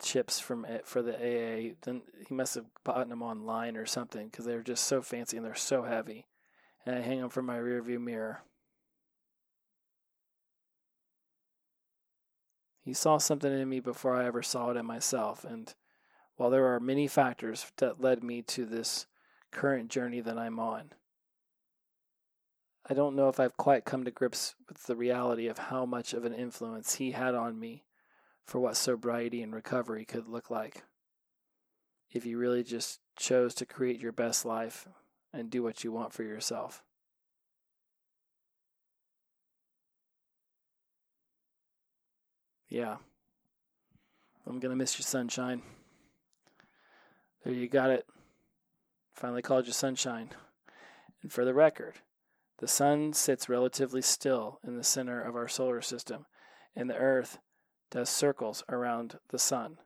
chips 0.01 0.39
from 0.39 0.65
for 0.83 1.01
the 1.01 1.15
AA. 1.15 1.75
Then 1.83 2.01
he 2.27 2.33
must 2.33 2.55
have 2.55 2.65
bought 2.83 3.09
them 3.09 3.21
online 3.21 3.77
or 3.77 3.85
something 3.85 4.27
because 4.27 4.45
they're 4.45 4.61
just 4.61 4.85
so 4.85 5.01
fancy 5.01 5.37
and 5.37 5.45
they're 5.45 5.55
so 5.55 5.83
heavy. 5.83 6.27
And 6.85 6.95
I 6.95 7.01
hang 7.01 7.21
them 7.21 7.29
from 7.29 7.45
my 7.45 7.57
rearview 7.57 8.01
mirror. 8.01 8.41
He 12.81 12.93
saw 12.93 13.17
something 13.17 13.51
in 13.51 13.69
me 13.69 13.81
before 13.81 14.15
I 14.15 14.25
ever 14.25 14.41
saw 14.41 14.71
it 14.71 14.77
in 14.77 14.85
myself. 14.85 15.43
And 15.43 15.73
while 16.37 16.49
there 16.49 16.73
are 16.73 16.79
many 16.79 17.07
factors 17.07 17.71
that 17.77 18.01
led 18.01 18.23
me 18.23 18.41
to 18.43 18.65
this 18.65 19.05
current 19.51 19.89
journey 19.89 20.21
that 20.21 20.39
I'm 20.39 20.59
on, 20.59 20.93
I 22.87 22.93
don't 22.93 23.15
know 23.15 23.29
if 23.29 23.39
I've 23.39 23.57
quite 23.57 23.85
come 23.85 24.03
to 24.05 24.11
grips 24.11 24.55
with 24.67 24.83
the 24.83 24.95
reality 24.95 25.47
of 25.47 25.57
how 25.57 25.85
much 25.85 26.13
of 26.13 26.25
an 26.25 26.33
influence 26.33 26.95
he 26.95 27.11
had 27.11 27.35
on 27.35 27.59
me 27.59 27.83
for 28.45 28.59
what 28.59 28.77
sobriety 28.77 29.43
and 29.43 29.53
recovery 29.53 30.05
could 30.05 30.27
look 30.27 30.49
like. 30.49 30.83
If 32.11 32.25
you 32.25 32.37
really 32.37 32.63
just 32.63 32.99
chose 33.15 33.53
to 33.55 33.65
create 33.65 33.99
your 33.99 34.11
best 34.11 34.43
life 34.43 34.87
and 35.31 35.49
do 35.49 35.61
what 35.61 35.83
you 35.83 35.91
want 35.91 36.13
for 36.13 36.23
yourself. 36.23 36.83
Yeah. 42.69 42.97
I'm 44.47 44.59
going 44.59 44.71
to 44.71 44.75
miss 44.75 44.97
your 44.97 45.03
sunshine. 45.03 45.61
There 47.43 47.53
you 47.53 47.67
got 47.67 47.89
it. 47.89 48.07
Finally 49.13 49.41
called 49.41 49.67
you 49.67 49.73
sunshine. 49.73 50.29
And 51.21 51.31
for 51.31 51.45
the 51.45 51.53
record, 51.53 51.95
the 52.59 52.67
sun 52.67 53.13
sits 53.13 53.47
relatively 53.47 54.01
still 54.01 54.59
in 54.65 54.75
the 54.75 54.83
center 54.83 55.21
of 55.21 55.35
our 55.35 55.47
solar 55.47 55.81
system, 55.81 56.25
and 56.75 56.89
the 56.89 56.97
Earth 56.97 57.39
does 57.89 58.09
circles 58.09 58.63
around 58.69 59.17
the 59.29 59.39
sun. 59.39 59.77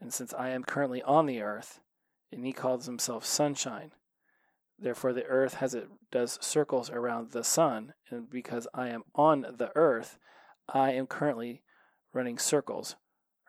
And 0.00 0.12
since 0.12 0.34
I 0.34 0.50
am 0.50 0.64
currently 0.64 1.02
on 1.02 1.26
the 1.26 1.40
Earth, 1.40 1.80
and 2.30 2.44
he 2.44 2.52
calls 2.52 2.84
himself 2.84 3.24
sunshine, 3.24 3.92
therefore 4.78 5.14
the 5.14 5.24
Earth 5.24 5.54
has 5.54 5.74
it 5.74 5.88
does 6.12 6.38
circles 6.42 6.90
around 6.90 7.32
the 7.32 7.44
sun, 7.44 7.94
and 8.10 8.28
because 8.28 8.68
I 8.74 8.88
am 8.88 9.04
on 9.14 9.46
the 9.56 9.72
Earth, 9.74 10.18
I 10.68 10.92
am 10.92 11.06
currently 11.06 11.62
running 12.12 12.38
circles 12.38 12.96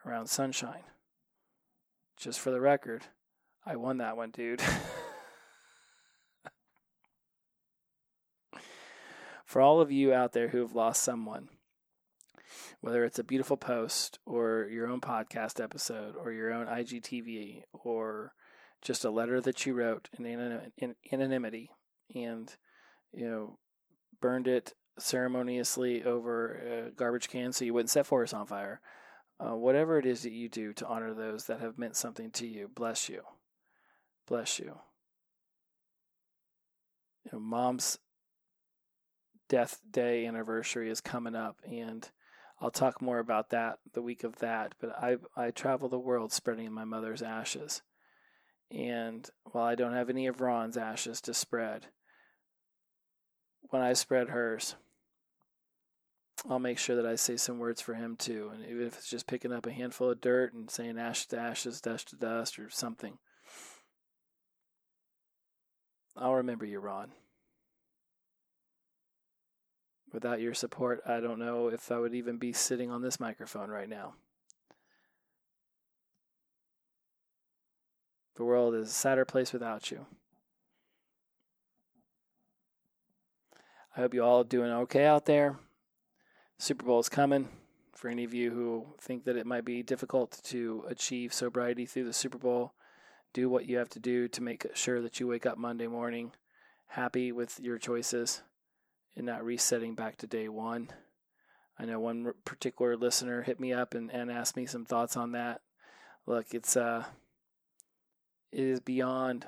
around 0.06 0.28
sunshine. 0.28 0.84
Just 2.16 2.40
for 2.40 2.50
the 2.50 2.60
record, 2.60 3.04
I 3.66 3.76
won 3.76 3.98
that 3.98 4.16
one, 4.16 4.30
dude. 4.30 4.62
for 9.46 9.62
all 9.62 9.80
of 9.80 9.92
you 9.92 10.12
out 10.12 10.32
there 10.32 10.48
who 10.48 10.58
have 10.58 10.74
lost 10.74 11.02
someone, 11.02 11.48
whether 12.80 13.04
it's 13.04 13.18
a 13.18 13.24
beautiful 13.24 13.56
post 13.56 14.18
or 14.26 14.68
your 14.70 14.88
own 14.88 15.00
podcast 15.00 15.62
episode 15.62 16.16
or 16.16 16.32
your 16.32 16.52
own 16.52 16.66
IGTV 16.66 17.62
or 17.72 18.32
just 18.82 19.04
a 19.04 19.10
letter 19.10 19.40
that 19.40 19.64
you 19.64 19.72
wrote 19.72 20.08
in 20.18 20.62
anonymity 21.12 21.70
and 22.14 22.54
you 23.12 23.28
know 23.28 23.58
burned 24.20 24.46
it 24.46 24.74
ceremoniously 24.98 26.02
over 26.04 26.86
a 26.88 26.90
garbage 26.90 27.28
can 27.28 27.52
so 27.52 27.64
you 27.64 27.72
wouldn't 27.72 27.90
set 27.90 28.06
forest 28.06 28.34
on 28.34 28.46
fire. 28.46 28.80
Uh, 29.38 29.54
whatever 29.54 29.98
it 29.98 30.06
is 30.06 30.22
that 30.22 30.32
you 30.32 30.48
do 30.48 30.72
to 30.72 30.86
honor 30.86 31.12
those 31.12 31.44
that 31.46 31.60
have 31.60 31.78
meant 31.78 31.94
something 31.94 32.30
to 32.30 32.46
you, 32.46 32.70
bless 32.74 33.08
you. 33.08 33.20
Bless 34.26 34.58
you. 34.58 34.78
You 37.24 37.32
know, 37.32 37.40
mom's 37.40 37.98
death 39.48 39.80
day 39.90 40.26
anniversary 40.26 40.90
is 40.90 41.00
coming 41.00 41.34
up, 41.34 41.60
and 41.64 42.08
I'll 42.60 42.70
talk 42.70 43.02
more 43.02 43.18
about 43.18 43.50
that 43.50 43.78
the 43.92 44.02
week 44.02 44.24
of 44.24 44.38
that. 44.38 44.74
But 44.80 44.90
I 44.98 45.16
I 45.36 45.50
travel 45.50 45.88
the 45.88 45.98
world 45.98 46.32
spreading 46.32 46.72
my 46.72 46.84
mother's 46.84 47.22
ashes, 47.22 47.82
and 48.70 49.28
while 49.44 49.64
I 49.64 49.74
don't 49.74 49.94
have 49.94 50.10
any 50.10 50.26
of 50.26 50.40
Ron's 50.40 50.76
ashes 50.76 51.20
to 51.22 51.34
spread, 51.34 51.86
when 53.70 53.82
I 53.82 53.92
spread 53.92 54.28
hers, 54.30 54.76
I'll 56.48 56.58
make 56.58 56.78
sure 56.78 56.96
that 56.96 57.06
I 57.06 57.16
say 57.16 57.36
some 57.36 57.58
words 57.58 57.80
for 57.80 57.94
him 57.94 58.16
too. 58.16 58.50
And 58.52 58.64
even 58.64 58.86
if 58.86 58.98
it's 58.98 59.10
just 59.10 59.26
picking 59.26 59.52
up 59.52 59.66
a 59.66 59.72
handful 59.72 60.10
of 60.10 60.20
dirt 60.20 60.52
and 60.52 60.70
saying 60.70 60.98
ash 60.98 61.26
to 61.26 61.38
ashes, 61.38 61.80
dust 61.80 62.08
to 62.08 62.16
dust, 62.16 62.58
or 62.58 62.70
something, 62.70 63.18
I'll 66.16 66.34
remember 66.34 66.64
you, 66.64 66.80
Ron. 66.80 67.12
Without 70.16 70.40
your 70.40 70.54
support, 70.54 71.02
I 71.06 71.20
don't 71.20 71.38
know 71.38 71.68
if 71.68 71.92
I 71.92 71.98
would 71.98 72.14
even 72.14 72.38
be 72.38 72.54
sitting 72.54 72.90
on 72.90 73.02
this 73.02 73.20
microphone 73.20 73.68
right 73.68 73.86
now. 73.86 74.14
The 78.36 78.44
world 78.44 78.74
is 78.74 78.88
a 78.88 78.92
sadder 78.94 79.26
place 79.26 79.52
without 79.52 79.90
you. 79.90 80.06
I 83.94 84.00
hope 84.00 84.14
you 84.14 84.24
all 84.24 84.40
are 84.40 84.44
doing 84.44 84.70
okay 84.70 85.04
out 85.04 85.26
there. 85.26 85.58
Super 86.56 86.86
Bowl 86.86 87.00
is 87.00 87.10
coming. 87.10 87.50
For 87.92 88.08
any 88.08 88.24
of 88.24 88.32
you 88.32 88.52
who 88.52 88.86
think 88.98 89.24
that 89.24 89.36
it 89.36 89.44
might 89.44 89.66
be 89.66 89.82
difficult 89.82 90.40
to 90.44 90.86
achieve 90.88 91.34
sobriety 91.34 91.84
through 91.84 92.04
the 92.04 92.14
Super 92.14 92.38
Bowl, 92.38 92.72
do 93.34 93.50
what 93.50 93.66
you 93.66 93.76
have 93.76 93.90
to 93.90 94.00
do 94.00 94.28
to 94.28 94.42
make 94.42 94.66
sure 94.72 95.02
that 95.02 95.20
you 95.20 95.26
wake 95.26 95.44
up 95.44 95.58
Monday 95.58 95.88
morning 95.88 96.32
happy 96.86 97.32
with 97.32 97.60
your 97.60 97.76
choices 97.76 98.40
and 99.16 99.26
not 99.26 99.44
resetting 99.44 99.94
back 99.94 100.16
to 100.18 100.26
day 100.26 100.48
one. 100.48 100.90
I 101.78 101.84
know 101.84 102.00
one 102.00 102.32
particular 102.44 102.96
listener 102.96 103.42
hit 103.42 103.60
me 103.60 103.72
up 103.72 103.94
and, 103.94 104.10
and 104.10 104.30
asked 104.30 104.56
me 104.56 104.66
some 104.66 104.84
thoughts 104.84 105.16
on 105.16 105.32
that. 105.32 105.60
Look, 106.26 106.54
it's 106.54 106.76
uh, 106.76 107.04
it 108.52 108.64
is 108.64 108.80
beyond 108.80 109.46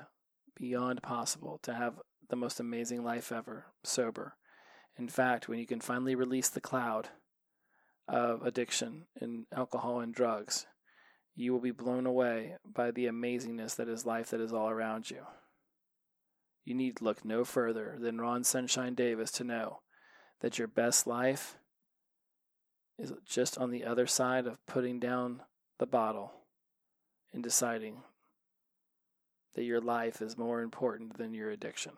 beyond 0.55 1.01
possible 1.01 1.59
to 1.63 1.73
have 1.73 1.95
the 2.29 2.35
most 2.35 2.59
amazing 2.59 3.03
life 3.03 3.31
ever 3.31 3.65
sober. 3.83 4.35
In 4.97 5.07
fact, 5.07 5.47
when 5.47 5.59
you 5.59 5.65
can 5.65 5.79
finally 5.79 6.15
release 6.15 6.49
the 6.49 6.61
cloud 6.61 7.09
of 8.07 8.45
addiction 8.45 9.05
and 9.19 9.45
alcohol 9.55 9.99
and 9.99 10.13
drugs, 10.13 10.65
you 11.35 11.53
will 11.53 11.61
be 11.61 11.71
blown 11.71 12.05
away 12.05 12.55
by 12.65 12.91
the 12.91 13.05
amazingness 13.05 13.75
that 13.77 13.87
is 13.87 14.05
life 14.05 14.31
that 14.31 14.41
is 14.41 14.51
all 14.51 14.69
around 14.69 15.09
you. 15.09 15.25
You 16.69 16.75
need 16.75 17.01
look 17.01 17.25
no 17.25 17.45
further 17.45 17.95
than 17.99 18.21
Ron 18.21 18.43
Sunshine 18.43 18.93
Davis 18.93 19.31
to 19.31 19.43
know 19.43 19.79
that 20.41 20.59
your 20.59 20.67
best 20.67 21.07
life 21.07 21.57
is 22.99 23.11
just 23.25 23.57
on 23.57 23.71
the 23.71 23.83
other 23.83 24.05
side 24.05 24.45
of 24.45 24.63
putting 24.67 24.99
down 24.99 25.41
the 25.79 25.87
bottle 25.87 26.31
and 27.33 27.41
deciding 27.41 28.03
that 29.55 29.63
your 29.63 29.81
life 29.81 30.21
is 30.21 30.37
more 30.37 30.61
important 30.61 31.17
than 31.17 31.33
your 31.33 31.49
addiction. 31.49 31.93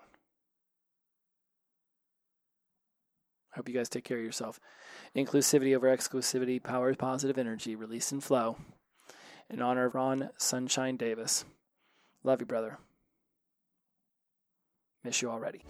Hope 3.56 3.68
you 3.68 3.76
guys 3.76 3.90
take 3.90 4.06
care 4.06 4.20
of 4.20 4.24
yourself. 4.24 4.58
Inclusivity 5.14 5.76
over 5.76 5.94
exclusivity, 5.94 6.64
power 6.64 6.96
positive 6.96 7.38
energy, 7.38 7.76
release 7.76 8.14
and 8.14 8.24
flow. 8.24 8.56
In 9.50 9.62
honor 9.62 9.88
of 9.88 9.96
Ron 9.96 10.30
Sunshine 10.38 10.96
Davis. 10.96 11.44
Love 12.24 12.40
you, 12.40 12.46
brother. 12.46 12.78
Miss 15.04 15.22
you 15.22 15.32
already. 15.32 15.62